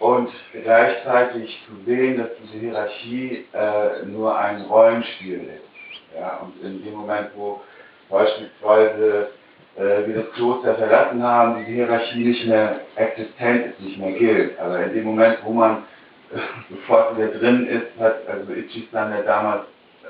und 0.00 0.28
gleichzeitig 0.52 1.58
zu 1.66 1.84
sehen, 1.86 2.18
dass 2.18 2.28
diese 2.42 2.58
Hierarchie 2.58 3.46
äh, 3.54 4.04
nur 4.06 4.36
ein 4.36 4.62
Rollenspiel 4.62 5.40
ist. 5.44 6.18
Ja, 6.18 6.40
und 6.42 6.62
in 6.62 6.84
dem 6.84 6.94
Moment, 6.94 7.30
wo 7.36 7.62
beispielsweise 8.10 9.30
äh, 9.76 10.06
wir 10.06 10.22
das 10.22 10.32
Kloster 10.32 10.74
verlassen 10.74 11.22
haben, 11.22 11.58
diese 11.60 11.72
Hierarchie 11.72 12.24
nicht 12.24 12.46
mehr 12.46 12.80
existent 12.96 13.66
ist, 13.66 13.80
nicht 13.80 13.98
mehr 13.98 14.12
gilt. 14.12 14.58
Aber 14.58 14.82
in 14.84 14.94
dem 14.94 15.04
Moment, 15.04 15.38
wo 15.44 15.52
man 15.52 15.84
äh, 16.32 16.38
sofort 16.70 17.16
wieder 17.16 17.28
drin 17.28 17.66
ist, 17.66 18.00
hat 18.00 18.26
also 18.28 18.52
Ichi-san, 18.52 19.12
der 19.12 19.22
damals 19.22 19.64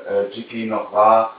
äh, 0.08 0.34
Jiki 0.34 0.66
noch 0.66 0.92
war, 0.92 1.36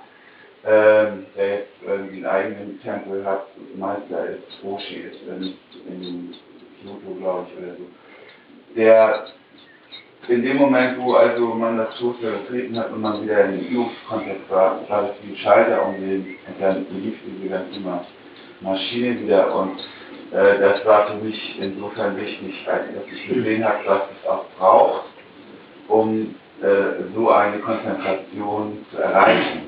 ähm, 0.66 1.28
der 1.38 1.50
jetzt 1.50 1.74
irgendwie 1.86 2.16
einen 2.16 2.26
eigenen 2.26 2.82
Tempel 2.82 3.24
hat, 3.26 3.48
Meister 3.76 4.30
ist, 4.30 4.64
Roshi 4.64 4.96
ist 4.96 5.22
in, 5.28 5.54
in 5.88 6.36
Kyoto, 6.82 7.16
glaube 7.20 7.48
ich, 7.52 7.64
oder 7.64 7.76
so. 7.76 7.86
Der 8.76 9.26
in 10.28 10.42
dem 10.42 10.58
Moment, 10.58 10.98
wo 11.00 11.14
also 11.14 11.54
man 11.54 11.78
das 11.78 11.96
Kloster 11.98 12.32
betreten 12.32 12.78
hat 12.80 12.92
und 12.92 13.02
man 13.02 13.22
wieder 13.22 13.46
in 13.46 13.60
den 13.60 13.68
Übungskontext 13.68 14.50
war, 14.50 14.82
war 14.90 15.02
das 15.04 15.12
wie 15.22 15.34
ein 15.34 15.38
Schalter 15.38 15.86
umlegen 15.86 16.36
und 16.48 16.62
dann 16.62 16.86
lief 16.90 17.16
diese 17.26 17.50
ganze 17.50 17.80
Maschine 18.62 19.20
wieder 19.20 19.54
und 19.56 19.80
äh, 20.32 20.60
das 20.60 20.86
war 20.86 21.08
für 21.08 21.16
mich 21.16 21.60
insofern 21.60 22.18
wichtig, 22.18 22.68
als 22.68 22.86
dass 22.94 23.04
ich 23.12 23.28
gesehen 23.28 23.64
habe, 23.64 23.80
was 23.86 24.02
es 24.22 24.30
auch 24.30 24.46
braucht, 24.58 25.06
um 25.88 26.36
äh, 26.62 27.04
so 27.14 27.30
eine 27.30 27.60
Konzentration 27.60 28.86
zu 28.92 28.98
erreichen. 29.02 29.62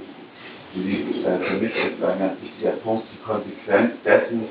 Die, 0.73 1.23
äh, 1.25 1.39
für 1.45 1.55
mich 1.55 1.75
ist 1.75 2.03
ein 2.03 2.19
ganz 2.19 2.41
wichtiger 2.41 2.71
Punkt 2.83 3.05
die 3.13 3.23
Konsequenz 3.23 3.93
dessen, 4.03 4.47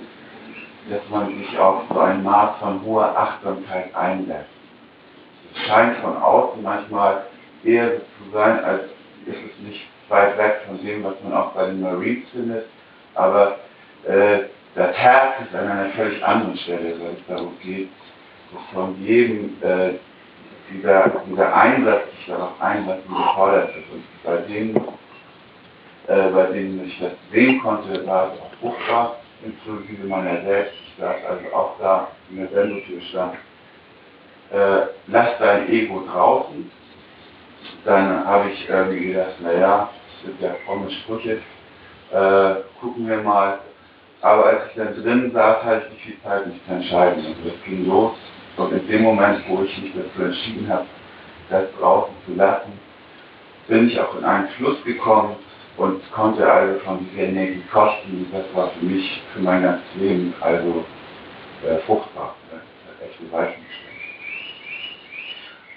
dass 0.90 1.00
man 1.10 1.36
sich 1.36 1.58
auf 1.58 1.82
so 1.92 1.98
ein 1.98 2.22
Maß 2.22 2.58
von 2.60 2.82
hoher 2.84 3.16
Achtsamkeit 3.16 3.94
einlässt 3.94 4.56
scheint 5.64 5.96
von 5.98 6.16
außen 6.16 6.62
manchmal 6.62 7.24
eher 7.64 7.90
so 7.90 7.98
zu 7.98 8.30
sein, 8.32 8.62
als 8.64 8.82
ist 9.26 9.38
es 9.38 9.66
nicht 9.66 9.88
weit 10.08 10.36
weg 10.38 10.62
von 10.66 10.84
dem, 10.84 11.04
was 11.04 11.14
man 11.22 11.32
auch 11.32 11.52
bei 11.52 11.66
den 11.66 11.80
Marines 11.80 12.28
findet. 12.30 12.66
Aber 13.14 13.58
äh, 14.06 14.44
das 14.74 14.96
Herz 14.96 15.40
ist 15.42 15.54
an 15.54 15.70
einer 15.70 15.90
völlig 15.90 16.22
anderen 16.24 16.56
Stelle, 16.58 17.00
weil 17.00 17.12
es 17.12 17.26
darum 17.28 17.56
geht, 17.62 17.88
dass 18.52 18.62
von 18.72 19.02
jedem 19.02 19.56
äh, 19.62 19.94
dieser, 20.72 21.22
dieser 21.28 21.56
Einsatz, 21.56 22.10
sich 22.16 22.26
darauf 22.26 22.60
einlassen, 22.60 23.08
gefordert 23.08 23.70
ist. 23.70 23.92
Und 23.92 24.04
bei 24.24 24.36
denen, 24.48 24.76
äh, 26.08 26.30
bei 26.30 26.46
denen 26.52 26.86
ich 26.86 26.98
das 27.00 27.12
sehen 27.32 27.60
konnte, 27.60 28.06
war 28.06 28.32
es 28.32 28.40
auch 28.40 28.54
fruchtbar, 28.60 29.16
inklusive 29.44 30.06
meiner 30.06 30.42
selbst. 30.42 30.74
Ich 30.74 31.00
saß 31.00 31.16
also 31.28 31.54
auch 31.54 31.78
da 31.80 32.08
in 32.30 32.38
der 32.38 32.48
Sendotür 32.48 33.00
stand 33.10 33.34
äh, 34.52 34.86
lass 35.08 35.38
dein 35.38 35.68
Ego 35.70 36.04
draußen. 36.06 36.70
Dann 37.84 38.24
habe 38.26 38.50
ich 38.50 38.68
irgendwie 38.68 39.08
gedacht, 39.08 39.40
naja, 39.40 39.90
das 39.90 40.26
sind 40.26 40.40
ja 40.40 40.54
fromme 40.64 40.90
Sprüche, 40.90 41.40
äh, 42.12 42.54
gucken 42.80 43.08
wir 43.08 43.18
mal. 43.22 43.60
Aber 44.22 44.46
als 44.46 44.62
ich 44.70 44.76
dann 44.76 45.02
drin 45.02 45.30
saß, 45.32 45.62
hatte 45.62 45.86
ich 45.94 46.02
viel 46.02 46.22
Zeit, 46.22 46.46
mich 46.46 46.60
zu 46.66 46.72
entscheiden. 46.72 47.24
Und 47.24 47.36
also 47.36 47.50
das 47.50 47.64
ging 47.64 47.86
los. 47.86 48.12
Und 48.56 48.72
in 48.72 48.88
dem 48.88 49.02
Moment, 49.02 49.42
wo 49.48 49.62
ich 49.62 49.78
mich 49.82 49.92
dazu 49.94 50.24
entschieden 50.24 50.68
habe, 50.68 50.86
das 51.50 51.64
draußen 51.78 52.14
zu 52.26 52.34
lassen, 52.34 52.72
bin 53.68 53.88
ich 53.88 54.00
auch 54.00 54.16
in 54.16 54.24
einen 54.24 54.48
Fluss 54.50 54.82
gekommen 54.84 55.36
und 55.76 56.00
konnte 56.12 56.50
also 56.50 56.80
von 56.80 57.06
dieser 57.10 57.28
Energie 57.28 57.62
kosten. 57.72 58.26
Das 58.32 58.44
war 58.54 58.70
für 58.70 58.84
mich, 58.84 59.22
für 59.34 59.40
mein 59.40 59.62
ganzes 59.62 59.94
Leben, 59.96 60.32
also 60.40 60.84
äh, 61.68 61.78
fruchtbar. 61.86 62.34
Das 62.50 62.60
hat 62.60 63.08
echt 63.08 63.20
ein 63.20 63.32
Weichen 63.32 63.66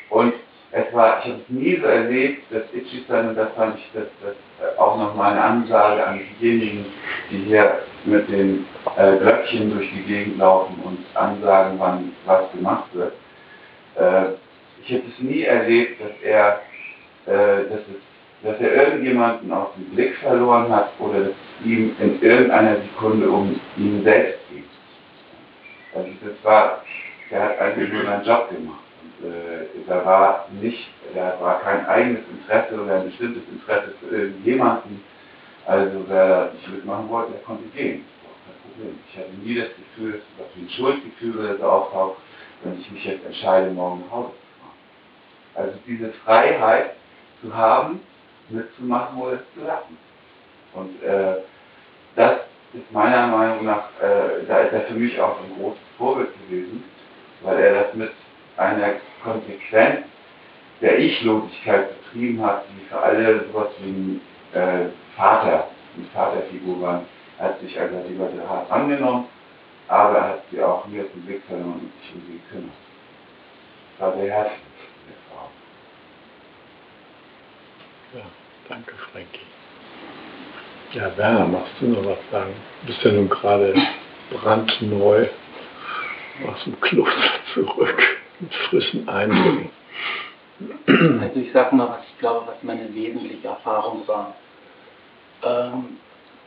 und 0.09 0.33
es 0.71 0.93
war, 0.93 1.19
ich 1.19 1.31
habe 1.31 1.41
es 1.41 1.49
nie 1.49 1.77
so 1.77 1.85
erlebt, 1.85 2.43
dass 2.51 2.63
Ichi-san, 2.73 3.29
und 3.29 3.35
das 3.35 3.51
fand 3.55 3.77
ich 3.77 3.89
das, 3.93 4.07
das 4.21 4.77
auch 4.77 4.97
nochmal 4.97 5.31
eine 5.31 5.43
Ansage 5.43 6.05
an 6.05 6.19
diejenigen, 6.39 6.85
die 7.31 7.37
hier 7.37 7.79
mit 8.05 8.29
den 8.29 8.65
äh, 8.97 9.17
Glöckchen 9.17 9.71
durch 9.71 9.89
die 9.91 10.03
Gegend 10.03 10.37
laufen 10.37 10.75
und 10.83 11.05
ansagen, 11.15 11.79
wann 11.79 12.11
was 12.25 12.51
gemacht 12.51 12.93
wird. 12.93 13.13
Äh, 13.95 14.33
ich 14.83 14.93
habe 14.93 15.03
es 15.07 15.19
nie 15.19 15.43
erlebt, 15.43 16.01
dass 16.01 16.21
er, 16.23 16.61
äh, 17.25 17.69
dass, 17.69 17.81
es, 17.81 18.43
dass 18.43 18.59
er 18.61 18.85
irgendjemanden 18.85 19.51
aus 19.51 19.69
dem 19.75 19.85
Blick 19.95 20.15
verloren 20.17 20.69
hat 20.73 20.91
oder 20.99 21.19
dass 21.19 21.29
es 21.29 21.65
ihm 21.65 21.95
in 21.99 22.21
irgendeiner 22.21 22.77
Sekunde 22.77 23.29
um 23.29 23.59
ihn 23.77 24.03
selbst 24.03 24.39
geht. 24.49 24.63
Also 25.93 26.09
das 26.23 26.43
war, 26.43 26.83
er 27.31 27.43
hat 27.43 27.59
eigentlich 27.59 27.91
nur 27.91 28.03
seinen 28.03 28.25
Job 28.25 28.49
gemacht 28.49 28.79
äh, 29.21 29.65
da 29.87 30.05
war 30.05 30.47
nicht, 30.61 30.89
da 31.13 31.37
war 31.41 31.61
kein 31.61 31.85
eigenes 31.87 32.21
Interesse 32.31 32.81
oder 32.81 32.95
ein 32.95 33.05
bestimmtes 33.05 33.43
Interesse 33.51 33.93
für 33.99 34.15
irgendjemanden. 34.15 35.03
Also 35.69 36.03
wer 36.07 36.51
nicht 36.53 36.67
mitmachen 36.67 37.07
wollte, 37.09 37.33
der 37.33 37.41
konnte 37.41 37.65
gehen. 37.77 38.03
Kein 38.43 38.71
Problem. 38.71 38.99
Ich 39.07 39.19
hatte 39.19 39.29
nie 39.43 39.53
das 39.53 39.69
Gefühl, 39.75 40.19
dass 40.39 40.47
ein 40.55 40.67
Schuldgefühl 40.67 41.57
so 41.59 41.63
auftaucht, 41.63 42.17
wenn 42.63 42.79
ich 42.81 42.89
mich 42.89 43.05
jetzt 43.05 43.23
entscheide, 43.23 43.69
morgen 43.69 44.01
nach 44.01 44.11
Hause 44.11 44.29
zu 44.31 44.59
fahren. 44.59 45.67
Also 45.67 45.79
diese 45.85 46.11
Freiheit 46.25 46.95
zu 47.43 47.55
haben, 47.55 47.99
mitzumachen 48.49 49.21
oder 49.21 49.33
es 49.33 49.53
zu 49.53 49.63
lassen. 49.63 49.95
Und 50.73 51.03
äh, 51.03 51.35
das 52.15 52.39
ist 52.73 52.91
meiner 52.91 53.27
Meinung 53.27 53.65
nach, 53.65 53.89
äh, 54.01 54.47
da 54.47 54.61
ist 54.61 54.73
er 54.73 54.81
für 54.81 54.95
mich 54.95 55.21
auch 55.21 55.37
ein 55.39 55.55
großes 55.55 55.83
Vorbild 55.99 56.29
gewesen, 56.47 56.83
weil 57.43 57.59
er 57.59 57.83
das 57.83 57.93
mit 57.93 58.11
einer 58.57 58.93
Konsequenz 59.23 60.07
der 60.81 60.97
Ichlosigkeit 60.97 61.89
betrieben 62.01 62.43
hat, 62.43 62.63
die 62.71 62.85
für 62.87 62.99
alle 62.99 63.45
sowas 63.51 63.69
wie 63.81 63.89
ein 63.91 64.21
äh, 64.53 64.87
Vater, 65.15 65.67
eine 65.95 66.05
Vaterfigur 66.13 66.81
waren, 66.81 67.05
hat 67.39 67.59
sich 67.61 67.79
also 67.79 68.03
die 68.07 68.15
Leute 68.15 68.47
hart 68.47 68.69
angenommen, 68.71 69.27
aber 69.87 70.17
er 70.17 70.29
hat 70.29 70.43
sie 70.51 70.61
auch 70.61 70.85
nie 70.87 71.01
aus 71.01 71.11
dem 71.13 71.25
Blick 71.25 71.43
verloren 71.45 71.79
und 71.81 71.91
sich 72.01 72.15
um 72.15 72.21
sie 72.27 72.39
gekümmert. 72.39 72.75
Das 73.97 74.07
war 74.07 74.17
sehr 74.17 74.33
herzlich, 74.33 74.59
der 75.07 75.15
Frau. 75.29 75.49
Ja, 78.15 78.25
danke, 78.67 78.93
Frankie. 79.11 79.39
Ja, 80.93 81.15
Werner, 81.17 81.45
magst 81.45 81.73
du 81.79 81.87
noch 81.87 82.05
was 82.05 82.17
sagen? 82.31 82.53
Du 82.81 82.87
bist 82.87 83.03
ja 83.03 83.11
nun 83.11 83.29
gerade 83.29 83.75
brandneu 84.31 85.27
aus 86.47 86.63
dem 86.63 86.79
Kloster 86.81 87.31
zurück 87.53 88.01
mit 88.39 88.53
frischen 88.69 89.07
Eindrücken. 89.07 89.69
Also 90.87 91.39
ich 91.39 91.51
sage 91.53 91.75
mal, 91.75 91.89
was 91.89 92.03
ich 92.11 92.19
glaube, 92.19 92.47
was 92.47 92.61
meine 92.63 92.93
wesentliche 92.93 93.47
Erfahrung 93.47 94.05
war. 94.07 94.35
Ähm, 95.43 95.97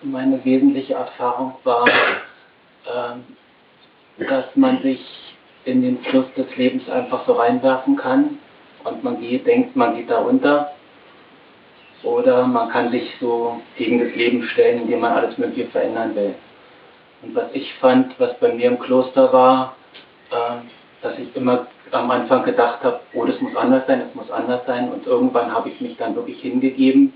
meine 0.03 0.45
wesentliche 0.45 0.95
Erfahrung 0.95 1.55
war, 1.65 1.89
ähm, 1.89 3.25
dass 4.29 4.45
man 4.55 4.83
sich 4.83 5.01
in 5.65 5.83
den 5.83 5.99
Fluss 6.05 6.27
des 6.37 6.55
Lebens 6.57 6.89
einfach 6.91 7.25
so 7.27 7.33
reinwerfen 7.33 7.97
kann 7.97 8.39
und 8.85 9.03
man 9.05 9.21
geht, 9.21 9.47
denkt, 9.47 9.77
man 9.77 9.97
geht 9.97 10.11
da 10.11 10.19
unter. 10.19 10.73
Oder 12.03 12.47
man 12.47 12.69
kann 12.69 12.91
sich 12.91 13.15
so 13.21 13.61
gegen 13.77 14.01
das 14.05 14.15
Leben 14.17 14.43
stellen, 14.49 14.83
indem 14.83 15.01
man 15.01 15.13
alles 15.13 15.39
Mögliche 15.39 15.71
verändern 15.71 16.15
will. 16.17 16.35
Und 17.23 17.35
was 17.37 17.47
ich 17.53 17.73
fand, 17.75 18.19
was 18.19 18.37
bei 18.41 18.53
mir 18.53 18.67
im 18.67 18.79
Kloster 18.81 19.33
war, 19.33 19.77
äh, 20.33 20.57
dass 21.03 21.19
ich 21.19 21.35
immer 21.37 21.67
am 21.91 22.11
Anfang 22.11 22.45
gedacht 22.45 22.83
habe, 22.83 23.01
oh, 23.13 23.25
das 23.25 23.41
muss 23.41 23.55
anders 23.57 23.87
sein, 23.87 24.01
das 24.01 24.15
muss 24.15 24.31
anders 24.31 24.65
sein. 24.67 24.91
Und 24.91 25.07
irgendwann 25.07 25.53
habe 25.53 25.69
ich 25.69 25.81
mich 25.81 25.97
dann 25.97 26.15
wirklich 26.15 26.41
hingegeben 26.41 27.13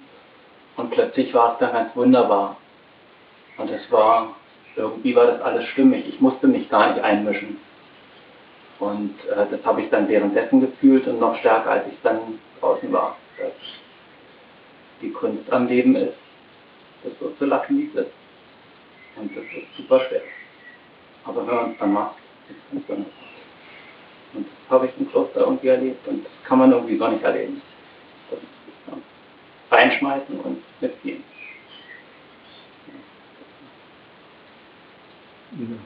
und 0.76 0.90
plötzlich 0.90 1.32
war 1.32 1.54
es 1.54 1.58
dann 1.60 1.72
ganz 1.72 1.96
wunderbar. 1.96 2.56
Und 3.56 3.70
es 3.70 3.90
war, 3.90 4.34
irgendwie 4.74 5.14
war 5.14 5.26
das 5.26 5.40
alles 5.40 5.64
stimmig. 5.68 6.06
Ich 6.08 6.20
musste 6.20 6.46
mich 6.46 6.68
gar 6.68 6.92
nicht 6.92 7.02
einmischen. 7.02 7.58
Und 8.78 9.14
äh, 9.30 9.46
das 9.50 9.64
habe 9.64 9.80
ich 9.80 9.88
dann 9.88 10.08
währenddessen 10.08 10.60
gefühlt 10.60 11.06
und 11.06 11.18
noch 11.18 11.36
stärker, 11.36 11.70
als 11.70 11.86
ich 11.86 11.98
dann 12.02 12.38
draußen 12.60 12.92
war. 12.92 13.16
Dass 13.38 13.52
die 15.00 15.10
Kunst 15.10 15.50
am 15.50 15.66
Leben 15.66 15.96
ist, 15.96 16.16
das 17.02 17.12
so 17.18 17.30
zu 17.38 17.46
lassen, 17.46 17.78
wie 17.78 17.86
es 17.86 18.06
ist. 18.06 18.12
Und 19.16 19.34
das 19.34 19.44
ist 19.44 19.76
super 19.78 20.00
schwer. 20.00 20.20
Aber 21.24 21.46
wenn 21.46 21.54
man 21.54 21.70
es 21.72 21.78
dann 21.78 21.92
macht, 21.92 22.16
ist 22.50 22.78
es 22.78 22.86
dann 22.86 23.06
Und 24.34 24.46
das 24.46 24.70
habe 24.70 24.86
ich 24.86 24.92
im 24.98 25.10
Kloster 25.10 25.40
irgendwie 25.40 25.68
erlebt 25.68 26.06
und 26.08 26.24
das 26.24 26.32
kann 26.44 26.58
man 26.58 26.72
irgendwie 26.72 26.98
gar 26.98 27.10
nicht 27.10 27.22
erleben. 27.22 27.62
Das 28.30 28.38
ist 28.40 28.46
dann 28.86 29.02
reinschmeißen 29.70 30.40
und 30.40 30.62
mitgehen. 30.80 31.24
Ja. 35.52 35.76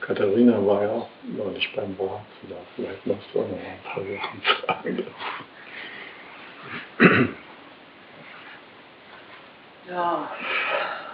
Katharina 0.00 0.66
war 0.66 0.82
ja 0.82 0.90
auch 0.90 1.08
neulich 1.22 1.72
beim 1.74 1.96
Wort. 1.98 2.20
Da 2.48 2.56
vielleicht 2.76 3.06
machst 3.06 3.26
du 3.32 3.40
auch 3.40 3.48
noch 3.48 3.56
ein 3.56 3.80
paar 3.84 4.02
Sachen 4.02 4.42
fragen. 4.42 5.06
Ja, 9.88 10.30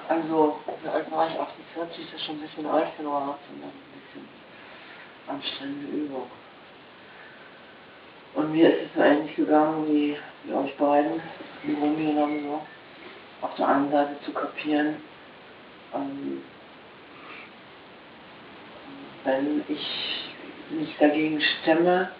also, 0.08 0.60
wie 0.82 0.88
alt 0.88 1.10
war 1.10 1.28
ich? 1.28 1.38
48, 1.38 2.04
das 2.06 2.20
ist 2.20 2.26
schon 2.26 2.36
ein 2.36 2.40
bisschen 2.40 2.66
alt 2.66 2.88
für 2.96 3.02
und 3.02 3.10
dann 3.10 3.68
ein 3.68 4.00
bisschen 4.12 4.39
anstrengende 5.30 5.96
Übung. 5.96 6.26
Und 8.34 8.52
mir 8.52 8.70
ist 8.70 8.86
es 8.86 8.94
so 8.94 9.02
ähnlich 9.02 9.34
gegangen 9.34 9.86
wie, 9.88 10.16
wie 10.44 10.52
euch 10.52 10.76
beiden, 10.76 11.20
im 11.64 11.78
Grunde 11.78 12.04
genommen 12.04 12.44
so. 12.44 12.62
Auf 13.42 13.54
der 13.56 13.68
einen 13.68 13.90
Seite 13.90 14.16
zu 14.24 14.32
kapieren, 14.32 14.96
ähm, 15.94 16.42
wenn 19.24 19.64
ich 19.68 20.30
mich 20.70 20.96
dagegen 20.98 21.40
stemme, 21.40 22.10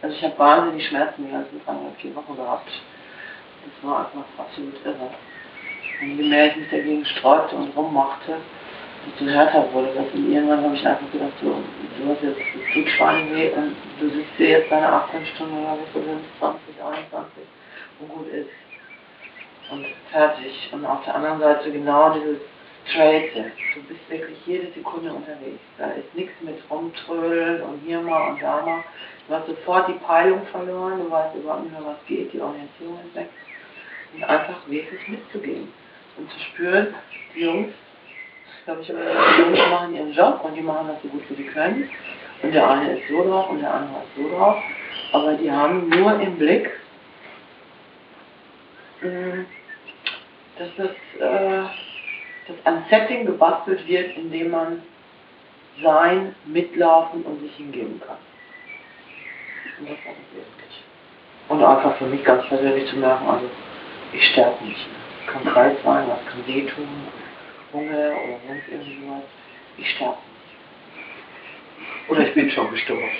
also 0.00 0.16
ich 0.16 0.22
habe 0.22 0.38
wahnsinnig 0.38 0.86
Schmerzen 0.86 1.24
die 1.24 1.32
ganzen 1.32 1.64
drei 1.64 1.72
oder 1.72 1.94
vier 2.00 2.14
Wochen 2.14 2.36
gehabt. 2.36 2.68
Das 2.68 3.88
war 3.88 4.06
einfach 4.06 4.24
absolut 4.38 4.74
irre. 4.84 5.10
Und 6.00 6.16
je 6.18 6.24
mehr 6.24 6.48
ich 6.48 6.56
mich 6.56 6.70
dagegen 6.70 7.04
sträubte 7.06 7.56
und 7.56 7.76
rummachte, 7.76 8.36
desto 9.06 9.30
härter 9.30 9.72
wurde 9.72 9.88
das. 9.94 10.06
Und 10.14 10.32
irgendwann 10.32 10.62
habe 10.62 10.74
ich 10.74 10.86
einfach 10.86 11.10
gedacht, 11.10 11.32
so, 11.42 11.56
du 11.98 12.10
hast 12.10 12.22
jetzt 12.22 12.90
Schweineweh 12.96 13.50
und 13.52 13.76
du 14.00 14.08
sitzt 14.08 14.38
dir 14.38 14.48
jetzt 14.58 14.70
deine 14.70 14.88
18 14.88 15.26
Stunden 15.34 15.58
oder 15.58 15.78
wie 15.78 15.92
viel 15.92 16.02
sind 16.02 16.24
20, 16.38 16.60
21 16.82 17.44
und 18.00 18.08
gut 18.08 18.28
ist. 18.28 18.50
Und 19.70 19.86
fertig. 20.10 20.70
Und 20.72 20.84
auf 20.84 21.04
der 21.04 21.14
anderen 21.14 21.40
Seite 21.40 21.72
genau 21.72 22.14
dieses 22.14 22.38
Trade. 22.92 23.50
Du 23.74 23.82
bist 23.82 24.10
wirklich 24.10 24.38
jede 24.46 24.70
Sekunde 24.72 25.12
unterwegs. 25.12 25.60
Da 25.78 25.90
ist 25.92 26.14
nichts 26.14 26.34
mit 26.42 26.58
rumtrödeln 26.70 27.62
und 27.62 27.80
hier 27.84 28.00
mal 28.00 28.32
und 28.32 28.42
da 28.42 28.60
mal. 28.60 28.84
Du 29.26 29.34
hast 29.34 29.46
sofort 29.46 29.88
die 29.88 29.98
Peilung 30.04 30.46
verloren, 30.48 30.98
du 31.02 31.10
weißt 31.10 31.34
überhaupt 31.34 31.64
nicht 31.64 31.72
mehr, 31.72 31.86
was 31.86 32.06
geht, 32.06 32.32
die 32.32 32.40
Orientierung 32.40 32.98
ist 33.06 33.14
weg. 33.14 33.30
Und 34.14 34.24
einfach 34.24 34.68
wirklich 34.68 35.08
mitzugehen 35.08 35.72
und 36.16 36.30
zu 36.30 36.38
spüren, 36.40 36.94
die 37.34 37.40
Jungs, 37.40 37.72
glaube 38.64 38.80
ich, 38.80 38.86
die 38.86 38.92
Jungs 39.42 39.58
machen 39.70 39.94
ihren 39.94 40.12
Job 40.12 40.40
und 40.44 40.54
die 40.54 40.62
machen 40.62 40.88
das 40.88 41.02
so 41.02 41.08
gut 41.08 41.22
wie 41.28 41.34
sie 41.34 41.46
können. 41.46 41.88
Und 42.42 42.52
der 42.52 42.68
eine 42.68 42.98
ist 42.98 43.08
so 43.08 43.22
drauf 43.24 43.50
und 43.50 43.60
der 43.60 43.72
andere 43.72 44.02
ist 44.02 44.16
so 44.16 44.36
drauf. 44.36 44.56
Aber 45.12 45.34
die 45.34 45.50
haben 45.50 45.88
nur 45.88 46.20
im 46.20 46.36
Blick, 46.36 46.70
hm, 49.00 49.46
dass 50.58 50.68
das, 50.76 50.90
äh, 51.20 51.62
dass 52.48 52.56
ein 52.64 52.84
Setting 52.90 53.26
gebastelt 53.26 53.86
wird, 53.86 54.16
in 54.16 54.30
dem 54.30 54.50
man 54.50 54.82
sein, 55.82 56.34
mitlaufen 56.46 57.22
und 57.22 57.40
sich 57.40 57.54
hingeben 57.56 58.00
kann. 58.00 58.16
Und 59.78 59.90
das 59.90 59.96
das 60.04 60.14
wirklich. 60.32 60.84
Und 61.48 61.62
einfach 61.62 61.96
für 61.96 62.06
mich 62.06 62.24
ganz 62.24 62.46
persönlich 62.46 62.88
zu 62.88 62.96
merken, 62.96 63.26
also 63.26 63.50
ich 64.12 64.24
sterbe 64.32 64.64
nicht. 64.64 64.86
Kann 65.26 65.44
kalt 65.52 65.78
sein, 65.82 66.06
was 66.08 66.24
kann 66.26 66.46
wehtun, 66.46 66.86
Hunger 67.74 68.12
oder 68.24 68.38
sonst 68.46 68.68
irgendwas. 68.70 69.24
Ich 69.76 69.90
sterbe 69.90 70.16
nicht. 70.16 70.30
Oder 72.08 72.28
ich 72.28 72.34
bin 72.34 72.50
schon 72.50 72.70
gestorben. 72.70 73.02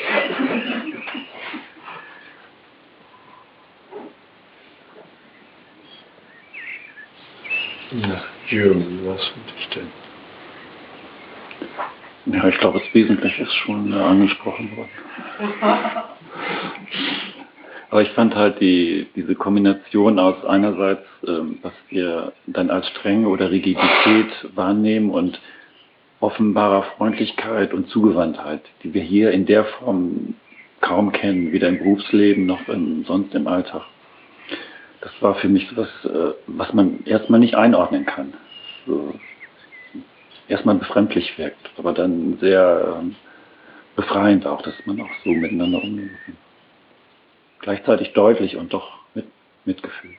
Na, 7.90 8.24
Jürgen, 8.48 9.07
was 9.07 9.28
finde 9.28 9.52
ich 9.59 9.68
denn? 9.68 9.90
Ja, 12.26 12.48
ich 12.48 12.59
glaube, 12.59 12.80
das 12.80 12.94
Wesentliche 12.94 13.42
ist 13.42 13.55
schon 13.55 13.92
äh, 13.92 13.96
angesprochen 13.96 14.76
worden. 14.76 14.90
Aber 17.95 18.03
ich 18.03 18.11
fand 18.11 18.34
halt 18.34 18.61
die, 18.61 19.07
diese 19.14 19.36
Kombination 19.36 20.18
aus 20.18 20.45
einerseits, 20.45 21.05
ähm, 21.28 21.61
was 21.62 21.72
wir 21.90 22.32
dann 22.49 22.68
als 22.68 22.88
Strenge 22.88 23.28
oder 23.28 23.53
Rigidität 23.53 24.32
wahrnehmen 24.57 25.11
und 25.11 25.40
offenbarer 26.18 26.82
Freundlichkeit 26.97 27.72
und 27.72 27.88
Zugewandtheit, 27.90 28.62
die 28.82 28.95
wir 28.95 29.03
hier 29.03 29.30
in 29.30 29.47
der 29.47 29.64
Form 29.64 30.34
kaum 30.80 31.12
kennen, 31.12 31.53
weder 31.53 31.68
im 31.68 31.78
Berufsleben 31.78 32.47
noch 32.47 32.68
in, 32.68 33.05
sonst 33.05 33.32
im 33.32 33.47
Alltag. 33.47 33.82
Das 35.01 35.12
war 35.20 35.36
für 35.36 35.49
mich 35.49 35.68
was, 35.76 35.86
äh, 36.05 36.32
was 36.49 36.72
man 36.72 37.05
erstmal 37.05 37.38
nicht 37.38 37.55
einordnen 37.55 38.07
kann. 38.07 38.34
So, 38.88 39.14
erstmal 40.49 40.74
befremdlich 40.74 41.38
wirkt, 41.38 41.70
aber 41.76 41.92
dann 41.92 42.38
sehr 42.40 42.99
ähm, 42.99 43.14
befreiend 43.95 44.49
auch, 44.49 44.62
dass 44.62 44.74
man 44.84 45.01
auch 45.01 45.14
so 45.22 45.30
miteinander 45.30 45.80
umgehen 45.80 46.11
kann 46.26 46.34
gleichzeitig 47.64 48.12
deutlich 48.12 48.56
und 48.56 48.72
doch 48.74 48.98
mit 49.14 49.24
Mitgefühl. 49.64 50.14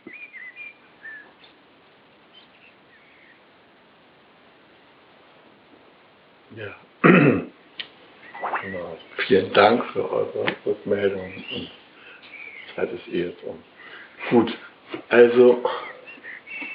Ja. 6.55 6.75
Genau. 7.01 8.97
Vielen 9.27 9.53
Dank 9.53 9.85
für 9.91 10.11
eure 10.11 10.45
Rückmeldung 10.65 11.33
und 11.53 11.71
Zeit 12.75 12.91
ist 12.91 13.07
eh 13.13 13.27
jetzt 13.27 13.43
um. 13.43 13.63
Gut, 14.31 14.57
also 15.09 15.63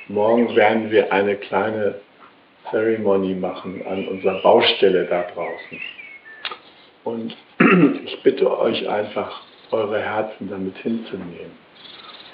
morgen 0.06 0.54
werden 0.54 0.90
wir 0.92 1.12
eine 1.12 1.36
kleine 1.36 2.00
Ceremony 2.70 3.34
machen 3.34 3.84
an 3.86 4.06
unserer 4.06 4.40
Baustelle 4.42 5.06
da 5.06 5.22
draußen. 5.22 5.80
Und 7.02 7.36
ich 8.04 8.22
bitte 8.22 8.56
euch 8.56 8.88
einfach, 8.88 9.42
eure 9.72 10.00
Herzen 10.00 10.48
damit 10.50 10.76
hinzunehmen. 10.78 11.52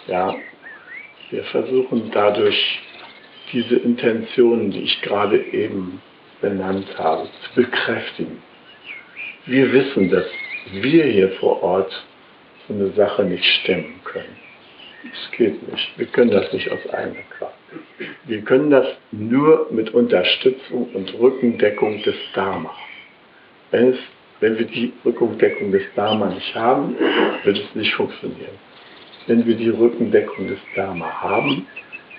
Ja, 0.06 0.34
wir 1.30 1.44
versuchen 1.44 2.10
dadurch 2.12 2.80
diese 3.52 3.76
Intentionen, 3.76 4.70
die 4.70 4.82
ich 4.82 5.00
gerade 5.02 5.38
eben 5.38 6.00
benannt 6.40 6.86
habe, 6.98 7.28
zu 7.42 7.62
bekräftigen. 7.62 8.42
Wir 9.46 9.72
wissen, 9.72 10.10
dass 10.10 10.26
wir 10.72 11.04
hier 11.04 11.30
vor 11.40 11.62
Ort 11.62 12.04
so 12.66 12.74
eine 12.74 12.90
Sache 12.90 13.24
nicht 13.24 13.44
stemmen 13.62 14.00
können. 14.04 14.36
Es 15.04 15.30
geht 15.36 15.68
nicht. 15.70 15.98
Wir 15.98 16.06
können 16.06 16.30
das 16.30 16.52
nicht 16.52 16.70
aus 16.70 16.84
eigener 16.90 17.22
Kraft. 17.38 17.54
Wir 18.24 18.42
können 18.42 18.70
das 18.70 18.86
nur 19.12 19.68
mit 19.70 19.94
Unterstützung 19.94 20.90
und 20.94 21.14
Rückendeckung 21.14 22.02
des 22.02 22.16
Dharma. 22.34 22.74
Wenn 23.70 23.92
es 23.92 23.98
wenn 24.40 24.58
wir 24.58 24.66
die 24.66 24.92
Rückendeckung 25.04 25.72
des 25.72 25.82
Dharma 25.94 26.26
nicht 26.26 26.54
haben, 26.54 26.96
wird 27.44 27.58
es 27.58 27.74
nicht 27.74 27.94
funktionieren. 27.94 28.58
Wenn 29.26 29.46
wir 29.46 29.56
die 29.56 29.70
Rückendeckung 29.70 30.48
des 30.48 30.58
Dharma 30.74 31.10
haben, 31.20 31.66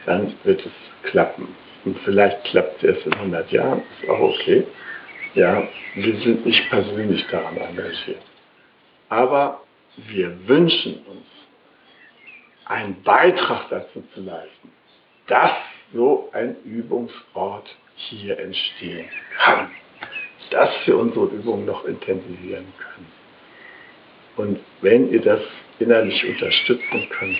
dann 0.05 0.33
wird 0.43 0.65
es 0.65 1.09
klappen. 1.09 1.55
Und 1.85 1.97
vielleicht 1.99 2.43
klappt 2.45 2.83
es 2.83 2.95
erst 2.95 3.05
in 3.05 3.13
100 3.13 3.51
Jahren, 3.51 3.81
ist 4.01 4.09
auch 4.09 4.19
okay. 4.19 4.65
Ja, 5.35 5.67
wir 5.93 6.17
sind 6.21 6.45
nicht 6.45 6.69
persönlich 6.69 7.25
daran 7.27 7.57
engagiert. 7.57 8.21
Aber 9.09 9.61
wir 9.95 10.47
wünschen 10.47 10.95
uns, 11.05 11.25
einen 12.65 13.01
Beitrag 13.03 13.69
dazu 13.69 14.03
zu 14.13 14.21
leisten, 14.21 14.71
dass 15.27 15.51
so 15.93 16.29
ein 16.33 16.57
Übungsort 16.65 17.73
hier 17.95 18.37
entstehen 18.39 19.07
kann 19.37 19.69
dass 20.51 20.69
wir 20.85 20.97
unsere 20.97 21.25
Übungen 21.25 21.65
noch 21.65 21.85
intensivieren 21.85 22.65
können. 22.77 23.11
Und 24.37 24.59
wenn 24.81 25.11
ihr 25.11 25.21
das 25.21 25.41
innerlich 25.79 26.25
unterstützen 26.27 27.09
könnt, 27.09 27.39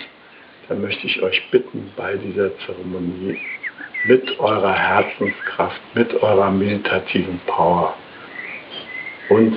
dann 0.68 0.82
möchte 0.82 1.06
ich 1.06 1.22
euch 1.22 1.50
bitten, 1.50 1.92
bei 1.96 2.16
dieser 2.16 2.56
Zeremonie 2.58 3.38
mit 4.04 4.38
eurer 4.38 4.74
Herzenskraft, 4.74 5.80
mit 5.94 6.14
eurer 6.14 6.50
meditativen 6.50 7.40
Power 7.46 7.96
uns 9.28 9.56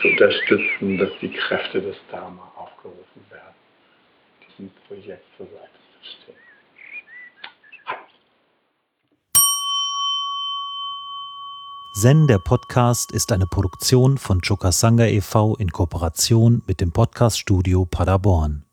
zu 0.00 0.08
unterstützen, 0.08 0.98
dass 0.98 1.10
die 1.20 1.32
Kräfte 1.32 1.80
des 1.80 1.96
Dharma 2.10 2.52
aufgerufen 2.56 3.24
werden, 3.30 3.54
diesem 4.46 4.70
Projekt 4.86 5.24
zur 5.36 5.46
Seite 5.46 5.78
zu 6.00 6.10
stehen. 6.10 6.43
Zen, 11.96 12.26
der 12.26 12.40
Podcast, 12.40 13.12
ist 13.12 13.30
eine 13.30 13.46
Produktion 13.46 14.18
von 14.18 14.40
Chokasanga 14.40 15.06
e.V. 15.06 15.54
in 15.54 15.70
Kooperation 15.70 16.60
mit 16.66 16.80
dem 16.80 16.90
Podcaststudio 16.90 17.84
Paderborn. 17.84 18.63